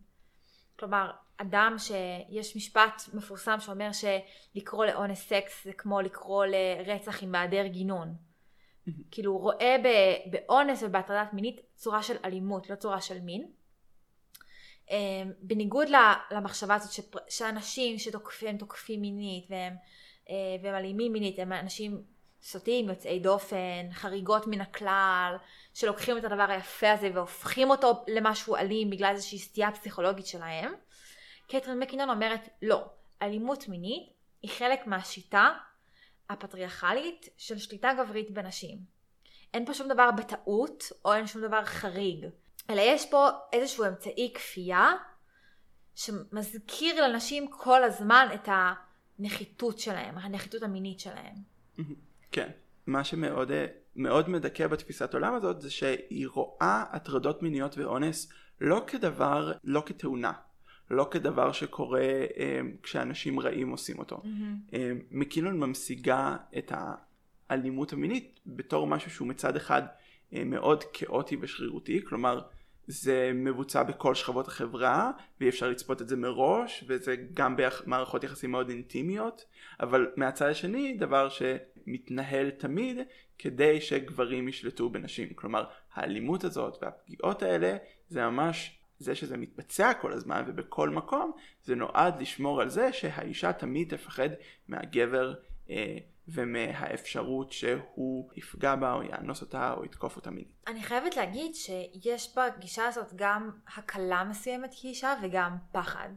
כלומר 0.79 1.11
אדם 1.37 1.75
שיש 1.77 2.55
משפט 2.55 3.01
מפורסם 3.13 3.59
שאומר 3.59 3.89
שלקרוא 3.91 4.85
לאונס 4.85 5.19
סקס 5.19 5.63
זה 5.63 5.73
כמו 5.73 6.01
לקרוא 6.01 6.45
לרצח 6.45 7.23
עם 7.23 7.31
מהדר 7.31 7.67
גינון. 7.67 8.15
כאילו 9.11 9.31
הוא 9.31 9.41
רואה 9.41 9.75
באונס 10.25 10.83
ובהטרדת 10.83 11.33
מינית 11.33 11.61
צורה 11.75 12.03
של 12.03 12.17
אלימות, 12.25 12.69
לא 12.69 12.75
צורה 12.75 13.01
של 13.01 13.21
מין. 13.21 13.47
אמ, 14.91 15.31
בניגוד 15.39 15.87
למחשבה 16.31 16.75
הזאת 16.75 17.05
שאנשים 17.29 17.99
שתוקפים 17.99 18.57
תוקפים 18.57 19.01
מינית 19.01 19.45
והם, 19.49 19.75
אה, 20.29 20.35
והם 20.63 20.75
אלימים 20.75 21.13
מינית 21.13 21.39
הם 21.39 21.53
אנשים 21.53 22.03
סוטים, 22.41 22.89
יוצאי 22.89 23.19
דופן, 23.19 23.91
חריגות 23.91 24.47
מן 24.47 24.61
הכלל, 24.61 25.35
שלוקחים 25.73 26.17
את 26.17 26.23
הדבר 26.23 26.45
היפה 26.49 26.91
הזה 26.91 27.09
והופכים 27.13 27.69
אותו 27.69 28.03
למשהו 28.07 28.55
אלים 28.55 28.89
בגלל 28.89 29.11
איזושהי 29.13 29.39
סטייה 29.39 29.71
פסיכולוגית 29.71 30.25
שלהם. 30.27 30.73
קטרין 31.47 31.79
מקינון 31.79 32.09
אומרת 32.09 32.49
לא, 32.61 32.85
אלימות 33.21 33.67
מינית 33.67 34.09
היא 34.41 34.51
חלק 34.51 34.87
מהשיטה 34.87 35.49
הפטריארכלית 36.29 37.29
של 37.37 37.57
שליטה 37.57 37.91
גברית 37.97 38.31
בנשים. 38.31 38.77
אין 39.53 39.65
פה 39.65 39.73
שום 39.73 39.87
דבר 39.87 40.11
בטעות 40.11 40.83
או 41.05 41.13
אין 41.13 41.27
שום 41.27 41.41
דבר 41.41 41.65
חריג. 41.65 42.25
אלא 42.69 42.81
יש 42.81 43.09
פה 43.09 43.29
איזשהו 43.53 43.85
אמצעי 43.85 44.31
כפייה 44.33 44.91
שמזכיר 45.95 47.07
לנשים 47.07 47.47
כל 47.47 47.83
הזמן 47.83 48.27
את 48.33 48.49
הנחיתות 49.19 49.79
שלהם, 49.79 50.17
הנחיתות 50.17 50.63
המינית 50.63 50.99
שלהם. 50.99 51.35
כן. 52.31 52.49
מה 52.87 53.03
שמאוד 53.03 53.51
מאוד 53.95 54.29
מדכא 54.29 54.67
בתפיסת 54.67 55.13
עולם 55.13 55.33
הזאת 55.33 55.61
זה 55.61 55.71
שהיא 55.71 56.27
רואה 56.27 56.85
הטרדות 56.91 57.41
מיניות 57.41 57.77
ואונס 57.77 58.31
לא 58.61 58.83
כדבר, 58.87 59.51
לא 59.63 59.83
כתאונה, 59.85 60.31
לא 60.91 61.07
כדבר 61.11 61.51
שקורה 61.51 62.01
אה, 62.37 62.59
כשאנשים 62.83 63.39
רעים 63.39 63.69
עושים 63.69 63.99
אותו. 63.99 64.15
Mm-hmm. 64.15 64.75
אה, 64.75 64.91
מקינון 65.11 65.59
ממשיגה 65.59 66.35
את 66.57 66.71
האלימות 67.49 67.93
המינית 67.93 68.39
בתור 68.45 68.87
משהו 68.87 69.11
שהוא 69.11 69.27
מצד 69.27 69.55
אחד 69.55 69.81
אה, 70.33 70.43
מאוד 70.43 70.83
כאוטי 70.83 71.37
ושרירותי, 71.41 72.05
כלומר 72.05 72.41
זה 72.87 73.31
מבוצע 73.33 73.83
בכל 73.83 74.15
שכבות 74.15 74.47
החברה 74.47 75.11
ואי 75.39 75.49
אפשר 75.49 75.69
לצפות 75.69 76.01
את 76.01 76.09
זה 76.09 76.15
מראש 76.15 76.83
וזה 76.87 77.15
גם 77.33 77.55
במערכות 77.57 78.23
יחסים 78.23 78.51
מאוד 78.51 78.69
אינטימיות 78.69 79.45
אבל 79.79 80.07
מהצד 80.15 80.49
השני 80.49 80.93
דבר 80.93 81.29
שמתנהל 81.29 82.49
תמיד 82.49 82.97
כדי 83.39 83.81
שגברים 83.81 84.47
ישלטו 84.47 84.89
בנשים 84.89 85.33
כלומר 85.33 85.65
האלימות 85.93 86.43
הזאת 86.43 86.77
והפגיעות 86.81 87.43
האלה 87.43 87.77
זה 88.09 88.21
ממש 88.29 88.79
זה 88.99 89.15
שזה 89.15 89.37
מתבצע 89.37 89.93
כל 89.93 90.13
הזמן 90.13 90.43
ובכל 90.47 90.89
מקום 90.89 91.31
זה 91.63 91.75
נועד 91.75 92.21
לשמור 92.21 92.61
על 92.61 92.69
זה 92.69 92.93
שהאישה 92.93 93.53
תמיד 93.53 93.95
תפחד 93.97 94.29
מהגבר 94.67 95.33
אה, 95.69 95.97
ומהאפשרות 96.27 97.51
שהוא 97.51 98.29
יפגע 98.35 98.75
בה 98.75 98.93
או 98.93 99.03
יאנוס 99.03 99.41
אותה 99.41 99.73
או 99.73 99.85
יתקוף 99.85 100.15
אותה 100.15 100.31
מינית. 100.31 100.63
אני 100.67 100.83
חייבת 100.83 101.15
להגיד 101.15 101.55
שיש 101.55 102.35
בגישה 102.37 102.87
הזאת 102.87 103.13
גם 103.15 103.51
הקלה 103.77 104.23
מסוימת 104.23 104.73
כאישה 104.81 105.13
וגם 105.23 105.57
פחד. 105.71 106.09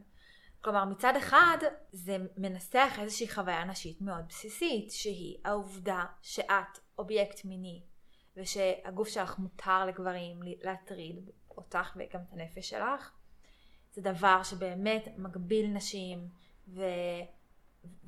כלומר 0.61 0.85
מצד 0.85 1.13
אחד 1.17 1.57
זה 1.91 2.17
מנסח 2.37 2.93
איזושהי 2.99 3.29
חוויה 3.29 3.65
נשית 3.65 4.01
מאוד 4.01 4.25
בסיסית 4.29 4.91
שהיא 4.91 5.37
העובדה 5.45 6.03
שאת 6.21 6.79
אובייקט 6.97 7.45
מיני 7.45 7.81
ושהגוף 8.37 9.07
שלך 9.07 9.39
מותר 9.39 9.85
לגברים 9.85 10.39
להטריד 10.63 11.29
אותך 11.59 11.95
וגם 11.95 12.19
את 12.27 12.33
הנפש 12.33 12.69
שלך 12.69 13.11
זה 13.93 14.01
דבר 14.01 14.43
שבאמת 14.43 15.07
מגביל 15.17 15.67
נשים 15.67 16.27
ו... 16.67 16.83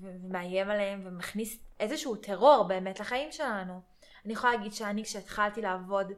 ומאיים 0.01 0.70
עליהם 0.70 1.01
ומכניס 1.05 1.60
איזשהו 1.79 2.15
טרור 2.15 2.65
באמת 2.67 3.00
לחיים 3.00 3.31
שלנו. 3.31 3.81
אני 4.25 4.34
יכולה 4.34 4.53
להגיד 4.53 4.74
שאני 4.74 5.03
כשהתחלתי 5.03 5.62
לעבוד 5.62 6.12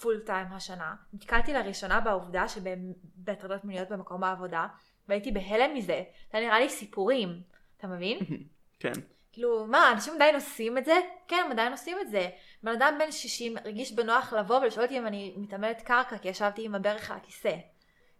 פול 0.00 0.22
טיים 0.26 0.46
השנה, 0.52 0.94
נתקלתי 1.12 1.52
לראשונה 1.52 2.00
בעובדה 2.00 2.44
שבהטרדות 2.48 3.64
מיניות 3.64 3.88
במקום 3.88 4.24
העבודה, 4.24 4.66
והייתי 5.08 5.32
בהלם 5.32 5.74
מזה, 5.74 6.02
זה 6.32 6.40
נראה 6.40 6.60
לי 6.60 6.68
סיפורים, 6.68 7.42
אתה 7.76 7.86
מבין? 7.86 8.18
כן. 8.80 8.92
כאילו, 9.36 9.66
מה, 9.66 9.92
אנשים 9.92 10.14
עדיין 10.14 10.34
עושים 10.34 10.78
את 10.78 10.84
זה? 10.84 11.00
כן, 11.28 11.42
הם 11.44 11.50
עדיין 11.50 11.72
עושים 11.72 11.98
את 12.00 12.10
זה. 12.10 12.28
בן 12.62 12.72
אדם 12.72 12.96
בן 12.98 13.12
60 13.12 13.56
הרגיש 13.56 13.92
בנוח 13.92 14.32
לבוא 14.32 14.56
ולשאול 14.56 14.84
אותי 14.84 14.98
אם 14.98 15.06
אני 15.06 15.34
מתעמלת 15.36 15.82
קרקע, 15.82 16.18
כי 16.18 16.28
ישבתי 16.28 16.64
עם 16.64 16.74
הברך 16.74 17.10
על 17.10 17.16
הכיסא. 17.16 17.56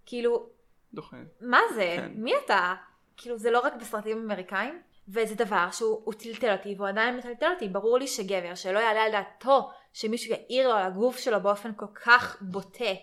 כאילו, 0.07 0.49
דוחה. 0.95 1.17
מה 1.41 1.59
זה? 1.75 1.95
כן. 1.97 2.13
מי 2.15 2.33
אתה? 2.45 2.75
כאילו 3.17 3.39
זה 3.39 3.51
לא 3.51 3.61
רק 3.61 3.73
בסרטים 3.81 4.19
אמריקאים, 4.19 4.83
וזה 5.09 5.35
דבר 5.35 5.69
שהוא 5.73 6.13
טלטל 6.13 6.53
אותי 6.53 6.75
והוא 6.77 6.89
עדיין 6.89 7.17
מטלטל 7.17 7.53
אותי. 7.55 7.69
ברור 7.69 7.99
לי 7.99 8.07
שגבר 8.07 8.55
שלא 8.55 8.79
יעלה 8.79 9.03
על 9.03 9.13
דעתו 9.13 9.71
שמישהו 9.93 10.33
יעיר 10.33 10.69
לו 10.69 10.75
על 10.75 10.85
הגוף 10.87 11.19
שלו 11.19 11.43
באופן 11.43 11.71
כל 11.77 11.87
כך 12.05 12.43
בוטה 12.43 12.95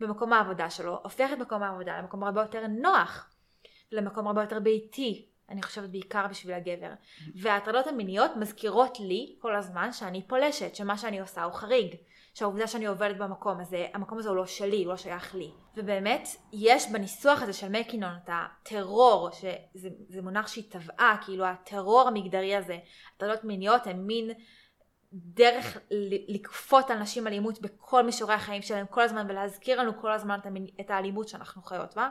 במקום 0.00 0.32
העבודה 0.32 0.70
שלו, 0.70 1.00
הופך 1.02 1.32
את 1.32 1.38
מקום 1.38 1.62
העבודה 1.62 1.98
למקום 1.98 2.24
הרבה 2.24 2.40
יותר 2.40 2.66
נוח, 2.66 3.30
למקום 3.92 4.26
הרבה 4.26 4.42
יותר 4.42 4.60
ביתי, 4.60 5.31
אני 5.50 5.62
חושבת 5.62 5.90
בעיקר 5.90 6.26
בשביל 6.30 6.54
הגבר. 6.54 6.92
וההטרדות 7.34 7.86
המיניות 7.86 8.30
מזכירות 8.36 9.00
לי 9.00 9.36
כל 9.38 9.56
הזמן 9.56 9.92
שאני 9.92 10.26
פולשת, 10.26 10.74
שמה 10.74 10.98
שאני 10.98 11.20
עושה 11.20 11.42
הוא 11.42 11.52
חריג. 11.52 11.96
שהעובדה 12.34 12.66
שאני 12.66 12.86
עובדת 12.86 13.16
במקום 13.16 13.60
הזה, 13.60 13.86
המקום 13.94 14.18
הזה 14.18 14.28
הוא 14.28 14.36
לא 14.36 14.46
שלי, 14.46 14.84
הוא 14.84 14.92
לא 14.92 14.96
שייך 14.96 15.34
לי. 15.34 15.50
ובאמת, 15.76 16.28
יש 16.52 16.90
בניסוח 16.92 17.42
הזה 17.42 17.52
של 17.52 17.68
מקינון 17.68 18.12
את 18.24 18.30
הטרור, 18.32 19.30
שזה 19.30 20.22
מונח 20.22 20.46
שהיא 20.46 20.70
טבעה, 20.70 21.16
כאילו 21.24 21.44
הטרור 21.44 22.08
המגדרי 22.08 22.56
הזה, 22.56 22.78
הטרדות 23.16 23.44
מיניות 23.44 23.86
הם 23.86 24.06
מין 24.06 24.30
דרך 25.12 25.78
לכפות 26.28 26.90
על 26.90 26.98
נשים 26.98 27.26
אלימות 27.26 27.60
בכל 27.60 28.02
מישורי 28.02 28.34
החיים 28.34 28.62
שלהם 28.62 28.86
כל 28.86 29.02
הזמן 29.02 29.26
ולהזכיר 29.28 29.80
לנו 29.80 30.00
כל 30.00 30.12
הזמן 30.12 30.38
את 30.80 30.90
האלימות 30.90 31.28
שאנחנו 31.28 31.62
חיות 31.62 31.96
בה. 31.96 32.08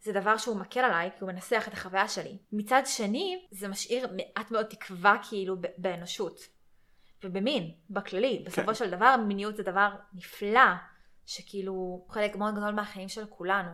זה 0.00 0.12
דבר 0.12 0.36
שהוא 0.36 0.56
מקל 0.56 0.80
עליי, 0.80 1.10
כי 1.10 1.16
הוא 1.20 1.32
מנסח 1.32 1.64
את 1.68 1.72
החוויה 1.72 2.08
שלי. 2.08 2.38
מצד 2.52 2.82
שני, 2.86 3.46
זה 3.50 3.68
משאיר 3.68 4.08
מעט 4.16 4.50
מאוד 4.50 4.66
תקווה 4.66 5.16
כאילו 5.28 5.56
באנושות. 5.78 6.40
ובמין, 7.24 7.74
בכללי. 7.90 8.42
בסופו 8.46 8.66
כן. 8.66 8.74
של 8.74 8.90
דבר 8.90 9.16
מיניות 9.28 9.56
זה 9.56 9.62
דבר 9.62 9.90
נפלא, 10.14 10.70
שכאילו 11.26 12.06
חלק 12.08 12.36
מאוד 12.36 12.54
גדול 12.54 12.70
מהחיים 12.70 13.08
של 13.08 13.26
כולנו. 13.26 13.70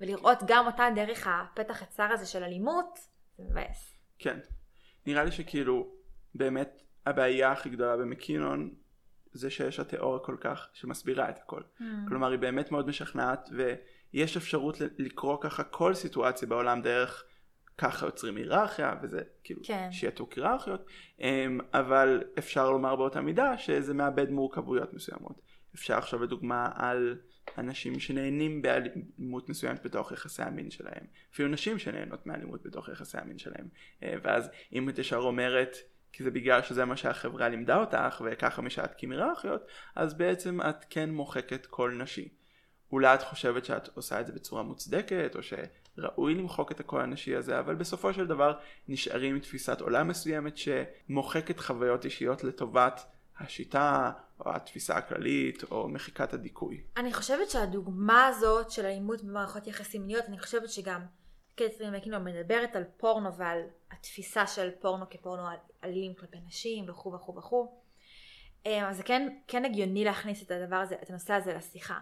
ולראות 0.00 0.38
גם 0.46 0.66
אותה 0.66 0.84
דרך 0.94 1.26
הפתח 1.26 1.82
הצר 1.82 2.08
הזה 2.12 2.26
של 2.26 2.42
אלימות, 2.42 2.98
זה 3.36 3.44
מבאס. 3.44 3.94
כן. 4.18 4.38
נראה 5.06 5.24
לי 5.24 5.32
שכאילו, 5.32 5.92
באמת 6.34 6.82
הבעיה 7.06 7.52
הכי 7.52 7.70
גדולה 7.70 7.96
במקינון 7.96 8.74
זה 9.32 9.50
שיש 9.50 9.80
התיאוריה 9.80 10.24
כל 10.24 10.36
כך 10.40 10.68
שמסבירה 10.72 11.30
את 11.30 11.38
הכל. 11.38 11.62
Mm. 11.62 11.82
כלומר 12.08 12.30
היא 12.30 12.38
באמת 12.38 12.70
מאוד 12.70 12.86
משכנעת 12.86 13.48
ויש 14.14 14.36
אפשרות 14.36 14.76
לקרוא 14.98 15.36
ככה 15.40 15.64
כל 15.64 15.94
סיטואציה 15.94 16.48
בעולם 16.48 16.82
דרך 16.82 17.24
ככה 17.78 18.06
יוצרים 18.06 18.36
היררכיה 18.36 18.94
וזה 19.02 19.20
כאילו 19.44 19.60
כן. 19.64 19.88
שיעתוק 19.92 20.32
היררכיות 20.32 20.86
אמ, 21.20 21.60
אבל 21.74 22.22
אפשר 22.38 22.70
לומר 22.70 22.96
באותה 22.96 23.20
מידה 23.20 23.58
שזה 23.58 23.94
מאבד 23.94 24.30
מורכבויות 24.30 24.94
מסוימות 24.94 25.42
אפשר 25.74 25.98
עכשיו 25.98 26.22
לדוגמה 26.22 26.70
על 26.74 27.18
אנשים 27.58 28.00
שנהנים 28.00 28.62
באלימות 28.62 29.48
מסוימת 29.48 29.86
בתוך 29.86 30.12
יחסי 30.12 30.42
המין 30.42 30.70
שלהם, 30.70 31.04
אפילו 31.32 31.48
נשים 31.48 31.78
שנהנות 31.78 32.26
מאלימות 32.26 32.62
בתוך 32.62 32.88
יחסי 32.88 33.18
המין 33.18 33.38
שלהם, 33.38 33.68
אה, 34.02 34.14
ואז 34.22 34.50
אם 34.72 34.88
את 34.88 34.98
ישר 34.98 35.16
אומרת 35.16 35.76
כי 36.12 36.22
זה 36.22 36.30
בגלל 36.30 36.62
שזה 36.62 36.84
מה 36.84 36.96
שהחברה 36.96 37.48
לימדה 37.48 37.76
אותך 37.76 38.22
וככה 38.26 38.62
משעת 38.62 38.94
כמיררכיות, 38.98 39.66
אז 39.96 40.14
בעצם 40.14 40.60
את 40.60 40.84
כן 40.90 41.10
מוחקת 41.10 41.66
כל 41.66 41.92
נשי. 42.02 42.28
אולי 42.92 43.14
את 43.14 43.22
חושבת 43.22 43.64
שאת 43.64 43.88
עושה 43.94 44.20
את 44.20 44.26
זה 44.26 44.32
בצורה 44.32 44.62
מוצדקת, 44.62 45.36
או 45.36 45.40
שראוי 45.42 46.34
למחוק 46.34 46.72
את 46.72 46.80
הקול 46.80 47.00
הנשי 47.00 47.36
הזה, 47.36 47.58
אבל 47.58 47.74
בסופו 47.74 48.14
של 48.14 48.26
דבר 48.26 48.58
נשארים 48.88 49.34
עם 49.34 49.40
תפיסת 49.40 49.80
עולם 49.80 50.08
מסוימת 50.08 50.54
שמוחקת 50.56 51.60
חוויות 51.60 52.04
אישיות 52.04 52.44
לטובת 52.44 53.06
השיטה, 53.38 54.12
או 54.40 54.54
התפיסה 54.54 54.96
הכללית, 54.96 55.62
או 55.70 55.88
מחיקת 55.88 56.32
הדיכוי. 56.32 56.80
אני 56.96 57.12
חושבת 57.12 57.50
שהדוגמה 57.50 58.26
הזאת 58.26 58.70
של 58.70 58.84
אלימות 58.84 59.22
במערכות 59.22 59.66
יחסים 59.66 60.00
מיניות, 60.00 60.24
אני 60.28 60.38
חושבת 60.38 60.70
שגם 60.70 61.00
קטרין 61.54 61.94
מקינון 61.94 62.24
מדברת 62.24 62.76
על 62.76 62.84
פורנו 62.96 63.36
ועל 63.36 63.60
התפיסה 63.90 64.46
של 64.46 64.70
פורנו 64.80 65.10
כפורנו 65.10 65.42
אלים 65.84 66.14
כלפי 66.14 66.36
נשים 66.46 66.88
וכו' 66.88 67.12
וכו' 67.12 67.36
וכו'. 67.36 67.80
אה, 68.66 68.88
אז 68.88 68.96
זה 68.96 69.02
כן, 69.02 69.28
כן 69.48 69.64
הגיוני 69.64 70.04
להכניס 70.04 70.42
את 70.42 70.50
הדבר 70.50 70.76
הזה, 70.76 70.94
את 71.02 71.10
הנושא 71.10 71.34
הזה 71.34 71.54
לשיחה. 71.54 71.98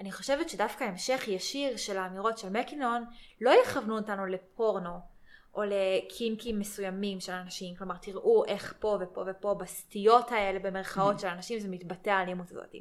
אני 0.00 0.12
חושבת 0.12 0.48
שדווקא 0.48 0.84
המשך 0.84 1.28
ישיר 1.28 1.76
של 1.76 1.96
האמירות 1.96 2.38
של 2.38 2.48
מקינון 2.48 3.04
לא 3.40 3.52
יכוונו 3.62 3.96
אותנו 3.96 4.26
לפורנו 4.26 5.14
או 5.54 5.62
לקינקים 5.66 6.58
מסוימים 6.58 7.20
של 7.20 7.32
אנשים, 7.32 7.76
כלומר 7.76 7.96
תראו 7.96 8.44
איך 8.44 8.74
פה 8.78 8.98
ופה 9.00 9.24
ופה 9.26 9.54
בסטיות 9.54 10.32
האלה 10.32 10.58
במרכאות 10.58 11.20
של 11.20 11.26
אנשים 11.26 11.58
זה 11.58 11.68
מתבטא 11.68 12.10
האלימות 12.10 12.50
הזאת. 12.50 12.74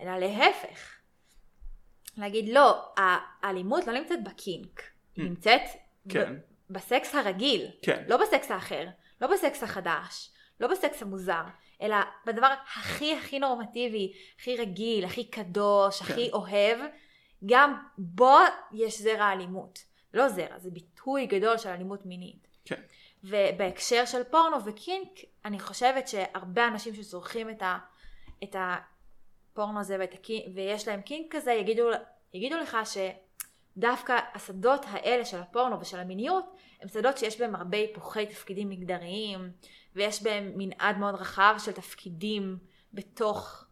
אלא 0.00 0.18
להפך, 0.18 0.96
להגיד 2.16 2.48
לא, 2.48 2.92
האלימות 3.42 3.86
לא 3.86 3.92
נמצאת 3.92 4.24
בקינק, 4.24 4.82
היא 5.16 5.24
נמצאת 5.24 5.60
כן. 6.08 6.34
בסקס 6.70 7.14
הרגיל, 7.14 7.70
כן. 7.82 8.04
לא 8.08 8.16
בסקס 8.16 8.50
האחר, 8.50 8.86
לא 9.20 9.28
בסקס 9.28 9.62
החדש, 9.62 10.30
לא 10.60 10.68
בסקס 10.68 11.02
המוזר, 11.02 11.42
אלא 11.84 11.96
בדבר 12.26 12.54
הכי 12.76 13.16
הכי 13.16 13.38
נורמטיבי, 13.38 14.12
הכי 14.38 14.56
רגיל, 14.56 15.04
הכי 15.04 15.24
קדוש, 15.24 16.02
כן. 16.02 16.12
הכי 16.12 16.30
אוהב, 16.32 16.78
גם 17.46 17.82
בו 17.98 18.36
יש 18.72 19.00
זרע 19.00 19.32
אלימות. 19.32 19.84
לא 20.14 20.28
זרע, 20.28 20.58
זה 20.58 20.70
ביטוי 20.70 21.26
גדול 21.26 21.58
של 21.58 21.68
אלימות 21.68 22.06
מינית. 22.06 22.48
כן. 22.64 22.80
ובהקשר 23.24 24.04
של 24.04 24.24
פורנו 24.24 24.64
וקינק, 24.64 25.08
אני 25.44 25.60
חושבת 25.60 26.08
שהרבה 26.08 26.68
אנשים 26.68 26.94
שצורכים 26.94 27.50
את, 27.50 27.62
ה, 27.62 27.78
את 28.44 28.56
הפורנו 28.58 29.80
הזה 29.80 29.96
ואת 30.00 30.14
הקינק, 30.14 30.44
ויש 30.54 30.88
להם 30.88 31.02
קינק 31.02 31.36
כזה, 31.36 31.52
יגידו, 31.52 31.90
יגידו 32.34 32.56
לך 32.56 32.76
שדווקא 33.76 34.18
השדות 34.34 34.84
האלה 34.88 35.24
של 35.24 35.40
הפורנו 35.40 35.80
ושל 35.80 35.98
המיניות, 35.98 36.44
הם 36.80 36.88
שדות 36.88 37.18
שיש 37.18 37.40
בהם 37.40 37.54
הרבה 37.54 37.78
היפוכי 37.78 38.26
תפקידים 38.26 38.68
מגדריים, 38.68 39.52
ויש 39.94 40.22
בהם 40.22 40.52
מנעד 40.56 40.98
מאוד 40.98 41.14
רחב 41.14 41.54
של 41.58 41.72
תפקידים 41.72 42.58
בתוך 42.92 43.64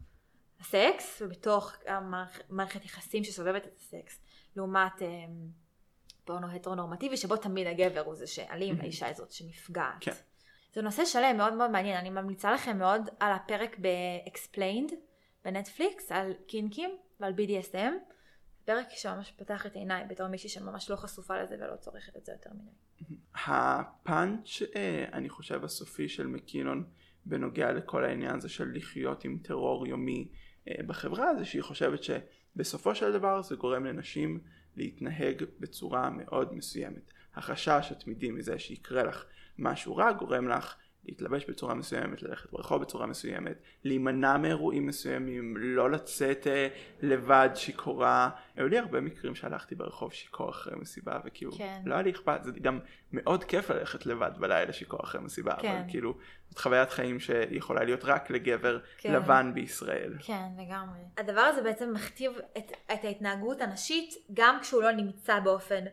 הסקס, 0.61 1.23
ובתוך 1.25 1.77
המערכת 1.87 2.85
יחסים 2.85 3.25
שסובבת 3.25 3.67
את 3.67 3.77
הסקס, 3.77 4.21
לעומת... 4.57 5.03
אמ, 5.03 5.63
פורנו 6.25 6.51
הטרונורמטיבי 6.51 7.17
שבו 7.17 7.37
תמיד 7.37 7.67
הגבר 7.67 8.01
הוא 8.01 8.15
זה 8.15 8.27
שאלים 8.27 8.79
והאישה 8.79 9.07
היא 9.07 9.15
זאת 9.15 9.33
שנפגעת. 9.33 9.95
כן. 10.01 10.13
זה 10.75 10.83
נושא 10.83 11.05
שלם 11.05 11.37
מאוד 11.37 11.55
מאוד 11.55 11.71
מעניין, 11.71 11.97
אני 11.97 12.11
ממליצה 12.11 12.53
לכם 12.53 12.79
מאוד 12.79 13.09
על 13.21 13.33
הפרק 13.33 13.77
ב-explained 13.81 14.95
בנטפליקס 15.45 16.13
על 16.13 16.33
קינקים 16.47 16.97
ועל 17.21 17.33
BDSM. 17.33 17.93
פרק 18.65 18.87
שממש 18.91 19.33
פתח 19.37 19.67
את 19.67 19.75
עיניי 19.75 20.05
בתור 20.09 20.29
מישהי 20.29 20.49
שממש 20.49 20.91
לא 20.91 20.97
חשופה 20.97 21.43
לזה 21.43 21.57
ולא 21.61 21.77
צורכת 21.77 22.17
את 22.17 22.25
זה 22.25 22.33
יותר 22.33 22.51
מדי. 22.55 23.17
הפאנץ' 23.47 24.63
אה, 24.77 25.05
אני 25.13 25.29
חושב 25.29 25.65
הסופי 25.65 26.09
של 26.09 26.27
מקינון 26.27 26.85
בנוגע 27.25 27.73
לכל 27.73 28.05
העניין 28.05 28.37
הזה 28.37 28.49
של 28.49 28.73
לחיות 28.75 29.25
עם 29.25 29.39
טרור 29.43 29.87
יומי 29.87 30.29
אה, 30.69 30.83
בחברה 30.87 31.37
זה 31.37 31.45
שהיא 31.45 31.63
חושבת 31.63 32.01
שבסופו 32.03 32.95
של 32.95 33.13
דבר 33.13 33.43
זה 33.43 33.57
גורם 33.57 33.85
לנשים 33.85 34.41
להתנהג 34.77 35.45
בצורה 35.61 36.11
מאוד 36.11 36.55
מסוימת. 36.55 37.13
החשש 37.35 37.89
התמידי 37.91 38.31
מזה 38.31 38.59
שיקרה 38.59 39.03
לך 39.03 39.25
משהו 39.59 39.97
רע 39.97 40.13
גורם 40.13 40.49
לך 40.49 40.77
להתלבש 41.05 41.45
בצורה 41.45 41.75
מסוימת, 41.75 42.23
ללכת 42.23 42.53
ברחוב 42.53 42.83
בצורה 42.83 43.07
מסוימת, 43.07 43.57
להימנע 43.85 44.37
מאירועים 44.37 44.87
מסוימים, 44.87 45.57
לא 45.57 45.91
לצאת 45.91 46.47
אה, 46.47 46.69
לבד 47.03 47.49
שיכורה. 47.55 48.31
היו 48.57 48.69
לי 48.69 48.79
הרבה 48.79 49.01
מקרים 49.01 49.35
שהלכתי 49.35 49.75
ברחוב 49.75 50.13
שיכור 50.13 50.51
אחרי 50.51 50.75
מסיבה 50.77 51.19
וכאילו 51.25 51.53
כן. 51.53 51.83
לא 51.85 51.95
היה 51.95 52.03
לי 52.03 52.11
אכפת, 52.11 52.45
זה 52.45 52.53
גם 52.63 52.79
מאוד 53.13 53.45
כיף 53.45 53.71
ללכת 53.71 54.07
לבד 54.07 54.31
בלילה 54.39 54.73
שיכור 54.73 55.01
אחרי 55.05 55.21
מסיבה, 55.21 55.55
כן. 55.61 55.77
אבל 55.77 55.91
כאילו 55.91 56.15
זאת 56.51 56.59
חוויית 56.59 56.91
חיים 56.91 57.21
שיכולה 57.21 57.85
להיות 57.85 58.05
רק 58.05 58.31
לגבר 58.31 58.79
כן. 58.99 59.13
לבן 59.13 59.51
בישראל. 59.55 60.15
כן, 60.19 60.49
לגמרי. 60.59 60.99
הדבר 61.19 61.41
הזה 61.41 61.63
בעצם 61.63 61.93
מכתיב 61.93 62.33
את, 62.59 62.73
את 62.93 63.05
ההתנהגות 63.05 63.61
הנשית 63.61 64.15
גם 64.33 64.59
כשהוא 64.61 64.83
לא 64.83 64.93
נמצא 64.93 65.41
באופן 65.41 65.85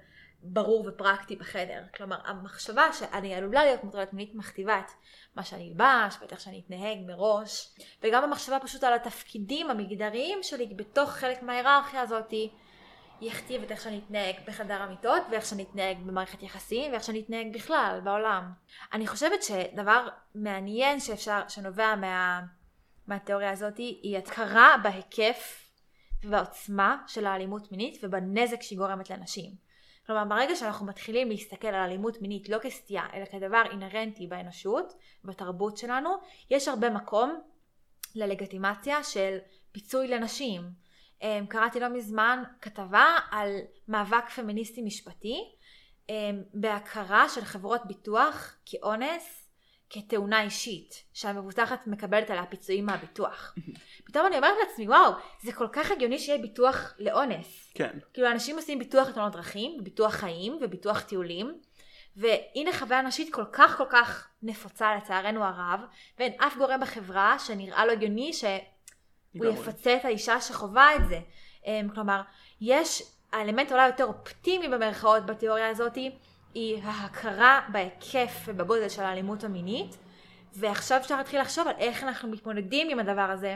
ברור 0.43 0.85
ופרקטי 0.87 1.35
בחדר. 1.35 1.83
כלומר, 1.95 2.17
המחשבה 2.25 2.93
שאני 2.93 3.35
עלולה 3.35 3.63
להיות 3.65 3.83
מוטרדת 3.83 4.13
מינית 4.13 4.35
מכתיבה 4.35 4.79
את 4.79 4.91
מה 5.35 5.43
שאני 5.43 5.69
אלבש 5.69 6.15
איך 6.31 6.39
שאני 6.39 6.61
אתנהג 6.65 6.97
מראש, 7.07 7.75
וגם 8.03 8.23
המחשבה 8.23 8.59
פשוט 8.59 8.83
על 8.83 8.93
התפקידים 8.93 9.69
המגדריים 9.69 10.39
שלי 10.41 10.65
בתוך 10.75 11.09
חלק 11.09 11.43
מההיררכיה 11.43 12.01
הזאתי. 12.01 12.51
יכתיב 13.21 13.63
את 13.63 13.71
איך 13.71 13.81
שאני 13.81 14.01
אתנהג 14.05 14.35
בחדר 14.47 14.81
המיטות, 14.81 15.21
ואיך 15.31 15.45
שאני 15.45 15.63
אתנהג 15.63 15.97
במערכת 15.97 16.43
יחסים, 16.43 16.91
ואיך 16.91 17.03
שאני 17.03 17.19
אתנהג 17.19 17.53
בכלל 17.53 18.01
בעולם. 18.03 18.51
אני 18.93 19.07
חושבת 19.07 19.43
שדבר 19.43 20.07
מעניין 20.35 20.99
שאפשר, 20.99 21.41
שנובע 21.47 21.95
מה, 21.95 22.41
מהתיאוריה 23.07 23.51
הזאת, 23.51 23.77
היא 23.77 24.17
הכרה 24.17 24.75
בהיקף 24.83 25.69
ובעוצמה 26.23 26.97
של 27.07 27.25
האלימות 27.25 27.71
מינית 27.71 27.99
ובנזק 28.03 28.61
שהיא 28.61 28.77
גורמת 28.77 29.09
לאנשים. 29.09 29.68
כלומר, 30.09 30.25
ברגע 30.25 30.55
שאנחנו 30.55 30.85
מתחילים 30.85 31.29
להסתכל 31.29 31.67
על 31.67 31.75
אלימות 31.75 32.21
מינית 32.21 32.49
לא 32.49 32.57
כסטייה, 32.61 33.03
אלא 33.13 33.25
כדבר 33.25 33.61
אינהרנטי 33.71 34.27
באנושות, 34.27 34.93
בתרבות 35.23 35.77
שלנו, 35.77 36.09
יש 36.49 36.67
הרבה 36.67 36.89
מקום 36.89 37.41
ללגיטימציה 38.15 39.03
של 39.03 39.37
פיצוי 39.71 40.07
לנשים. 40.07 40.61
אמ, 41.21 41.45
קראתי 41.49 41.79
לא 41.79 41.87
מזמן 41.87 42.43
כתבה 42.61 43.05
על 43.31 43.55
מאבק 43.87 44.29
פמיניסטי 44.29 44.81
משפטי 44.81 45.55
אמ, 46.09 46.43
בהכרה 46.53 47.29
של 47.29 47.41
חברות 47.41 47.85
ביטוח 47.85 48.55
כאונס, 48.65 49.38
כתאונה 49.89 50.41
אישית, 50.41 51.03
שהמבוטחת 51.13 51.87
מקבלת 51.87 52.29
עליה 52.29 52.45
פיצויים 52.45 52.85
מהביטוח. 52.85 53.55
פתאום 54.05 54.27
אני 54.27 54.37
אומרת 54.37 54.55
לעצמי, 54.67 54.87
וואו, 54.87 55.11
זה 55.43 55.53
כל 55.53 55.67
כך 55.71 55.91
הגיוני 55.91 56.19
שיהיה 56.19 56.37
ביטוח 56.41 56.93
לאונס. 56.99 57.71
כן. 57.73 57.97
כאילו 58.13 58.31
אנשים 58.31 58.55
עושים 58.55 58.79
ביטוח 58.79 59.07
לתאונות 59.07 59.33
דרכים, 59.33 59.83
ביטוח 59.83 60.13
חיים 60.13 60.59
וביטוח 60.61 61.01
טיולים, 61.01 61.59
והנה 62.15 62.73
חוויה 62.73 63.01
נשית 63.01 63.33
כל 63.33 63.45
כך 63.51 63.77
כל 63.77 63.85
כך 63.89 64.27
נפוצה 64.43 64.95
לצערנו 64.95 65.43
הרב, 65.43 65.79
ואין 66.19 66.33
אף 66.37 66.57
גורם 66.57 66.79
בחברה 66.79 67.39
שנראה 67.39 67.85
לו 67.85 67.91
הגיוני 67.91 68.33
שהוא. 68.33 69.45
יפצה 69.45 69.95
את 69.95 70.05
האישה 70.05 70.41
שחווה 70.41 70.95
את 70.95 71.07
זה. 71.09 71.19
אמ, 71.65 71.89
כלומר, 71.93 72.21
יש 72.61 73.03
האלמנט 73.31 73.71
אולי 73.71 73.87
יותר 73.87 74.05
אופטימי 74.05 74.67
במרכאות 74.67 75.25
בתיאוריה 75.25 75.69
הזאתי, 75.69 76.11
היא 76.53 76.83
ההכרה 76.83 77.61
בהיקף 77.71 78.41
ובגודל 78.45 78.89
של 78.89 79.01
האלימות 79.01 79.43
המינית, 79.43 79.97
ועכשיו 80.53 80.97
אפשר 80.97 81.17
להתחיל 81.17 81.41
לחשוב 81.41 81.67
על 81.67 81.75
איך 81.77 82.03
אנחנו 82.03 82.29
מתמודדים 82.29 82.89
עם 82.89 82.99
הדבר 82.99 83.21
הזה, 83.21 83.55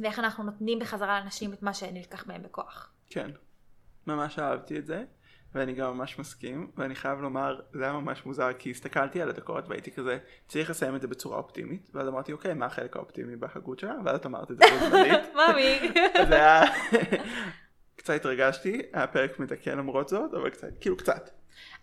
ואיך 0.00 0.18
אנחנו 0.18 0.44
נותנים 0.44 0.78
בחזרה 0.78 1.20
לאנשים 1.20 1.52
את 1.52 1.62
מה 1.62 1.74
שנלקח 1.74 2.26
מהם 2.26 2.42
בכוח. 2.42 2.92
כן, 3.06 3.30
ממש 4.06 4.38
אהבתי 4.38 4.78
את 4.78 4.86
זה, 4.86 5.04
ואני 5.54 5.72
גם 5.72 5.98
ממש 5.98 6.18
מסכים, 6.18 6.70
ואני 6.76 6.94
חייב 6.94 7.20
לומר, 7.20 7.60
זה 7.72 7.84
היה 7.84 7.92
ממש 7.92 8.26
מוזר, 8.26 8.52
כי 8.58 8.70
הסתכלתי 8.70 9.22
על 9.22 9.28
הדקות 9.28 9.68
והייתי 9.68 9.92
כזה, 9.92 10.18
צריך 10.48 10.70
לסיים 10.70 10.96
את 10.96 11.00
זה 11.00 11.08
בצורה 11.08 11.38
אופטימית, 11.38 11.90
ואז 11.94 12.08
אמרתי, 12.08 12.32
אוקיי, 12.32 12.54
מה 12.54 12.66
החלק 12.66 12.96
האופטימי 12.96 13.36
בהגות 13.36 13.78
שלה? 13.78 13.94
ואז 14.04 14.16
את 14.16 14.26
אמרת 14.26 14.50
את 14.50 14.56
זה 14.56 14.64
בזמנית. 14.76 15.20
מאמי. 15.36 15.92
זה 16.28 16.34
היה... 16.34 16.62
קצת 17.96 18.14
התרגשתי, 18.14 18.82
היה 18.92 19.06
פרק 19.06 19.38
מתקן 19.38 19.78
למרות 19.78 20.08
זאת, 20.08 20.34
אבל 20.34 20.50
קצת, 20.50 20.68
כאילו 20.80 20.96
קצת. 20.96 21.30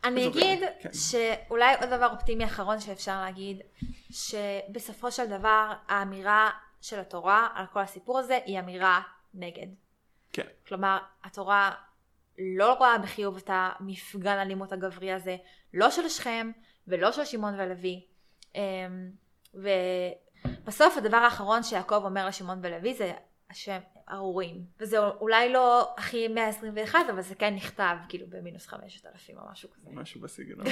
אני 0.04 0.28
אגיד 0.28 0.60
כן. 0.80 0.94
שאולי 0.94 1.76
עוד 1.76 1.90
דבר 1.90 2.10
אופטימי 2.12 2.46
אחרון 2.46 2.80
שאפשר 2.80 3.22
להגיד, 3.22 3.62
שבסופו 4.12 5.12
של 5.12 5.26
דבר 5.26 5.74
האמירה 5.88 6.50
של 6.82 7.00
התורה 7.00 7.48
על 7.54 7.66
כל 7.74 7.80
הסיפור 7.80 8.20
הזה 8.20 8.40
היא 8.46 8.60
אמירה 8.60 9.02
נגד. 9.34 9.68
כן, 10.34 10.48
כלומר, 10.68 10.98
התורה 11.24 11.72
לא 12.40 12.74
רואה 12.74 12.98
בחיוב 12.98 13.38
את 13.38 13.50
המפגן 13.54 14.38
האלימות 14.38 14.72
הגברי 14.72 15.12
הזה, 15.12 15.38
לא 15.74 15.92
של 15.92 16.10
שכם 16.10 16.52
ולא 16.88 17.12
של 17.12 17.26
שמעון 17.26 17.60
ולוי. 17.60 18.06
אמ, 18.56 19.12
ובסוף 19.54 20.98
הדבר 20.98 21.18
האחרון 21.18 21.64
שיעקב 21.64 22.06
אומר 22.06 22.28
לשמעון 22.28 22.60
ולוי 22.64 22.94
זה 22.94 23.14
שהם 23.54 23.82
ארורים. 24.12 24.64
וזה 24.80 25.00
אולי 25.00 25.54
לא 25.54 25.94
הכי 25.98 26.28
121, 26.28 27.00
אבל 27.10 27.22
זה 27.22 27.36
כן 27.36 27.56
נכתב 27.56 27.96
כאילו 28.10 28.26
במינוס 28.30 28.68
5,000 28.68 29.38
או 29.38 29.44
משהו 29.52 29.70
כזה. 29.72 29.90
משהו 29.94 30.22
בסגנון. 30.22 30.68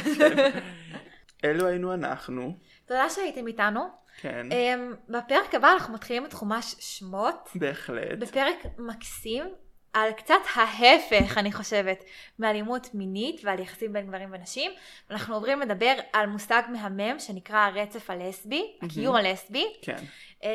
אלו 1.46 1.68
היינו 1.68 1.94
אנחנו. 1.94 2.58
תודה 2.86 3.10
שהייתם 3.10 3.48
איתנו. 3.48 3.82
כן, 4.22 4.48
Um, 4.52 5.12
בפרק 5.12 5.56
הבא 5.56 5.74
אנחנו 5.74 5.94
מתחילים 5.94 6.26
את 6.26 6.34
חומש 6.34 6.76
שמות, 6.80 7.50
בהחלט. 7.56 8.20
בפרק 8.20 8.56
מקסים 8.78 9.46
על 9.94 10.12
קצת 10.12 10.36
ההפך, 10.56 11.38
אני 11.38 11.52
חושבת, 11.52 12.04
מאלימות 12.40 12.90
מינית 12.94 13.42
ועל 13.44 13.60
יחסים 13.60 13.94
בין 13.94 14.08
גברים 14.08 14.30
ונשים. 14.32 14.72
אנחנו 15.12 15.36
עוברים 15.36 15.60
לדבר 15.60 15.94
על 16.14 16.28
מושג 16.28 16.62
מהמם 16.72 17.20
שנקרא 17.20 17.58
הרצף 17.58 18.10
הלסבי, 18.10 18.78
הקיום 18.82 19.16
הלסבי. 19.16 19.66
כן, 19.82 20.04
Um, 20.40 20.46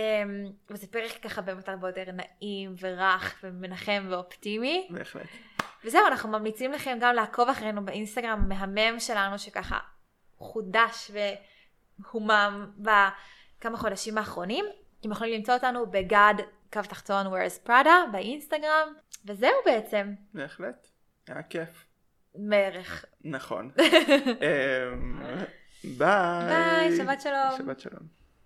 וזה 0.70 0.86
פרק 0.86 1.12
ככה 1.22 1.42
באמת 1.42 1.68
הרבה 1.68 1.88
יותר 1.88 2.04
נעים 2.12 2.74
ורך 2.80 3.40
ומנחם 3.42 4.06
ואופטימי. 4.10 4.88
בהחלט. 4.90 5.28
וזהו, 5.84 6.06
אנחנו 6.06 6.28
ממליצים 6.28 6.72
לכם 6.72 6.98
גם 7.00 7.14
לעקוב 7.14 7.48
אחרינו 7.48 7.84
באינסטגרם 7.84 8.40
המהמם 8.42 9.00
שלנו, 9.00 9.38
שככה 9.38 9.78
חודש 10.38 11.10
והומם 11.98 12.70
בכמה 12.78 13.76
חודשים 13.76 14.18
האחרונים. 14.18 14.64
אתם 15.00 15.12
יכולים 15.12 15.34
למצוא 15.34 15.54
אותנו 15.54 15.90
בגד 15.90 16.34
קו 16.74 16.82
תחתון 16.88 17.26
where's 17.26 17.68
Prada 17.68 18.10
באינסטגרם, 18.12 18.94
וזהו 19.24 19.50
בעצם, 19.64 20.14
בהחלט. 20.34 20.86
היה 21.28 21.42
כיף. 21.42 21.86
בערך. 22.34 23.04
נכון. 23.24 23.70
אמ, 24.44 25.22
ביי. 25.84 26.46
ביי, 26.48 26.96
שבת 26.96 27.20
שלום. 27.20 27.58
שבת 27.58 27.80
שלום. 27.80 28.23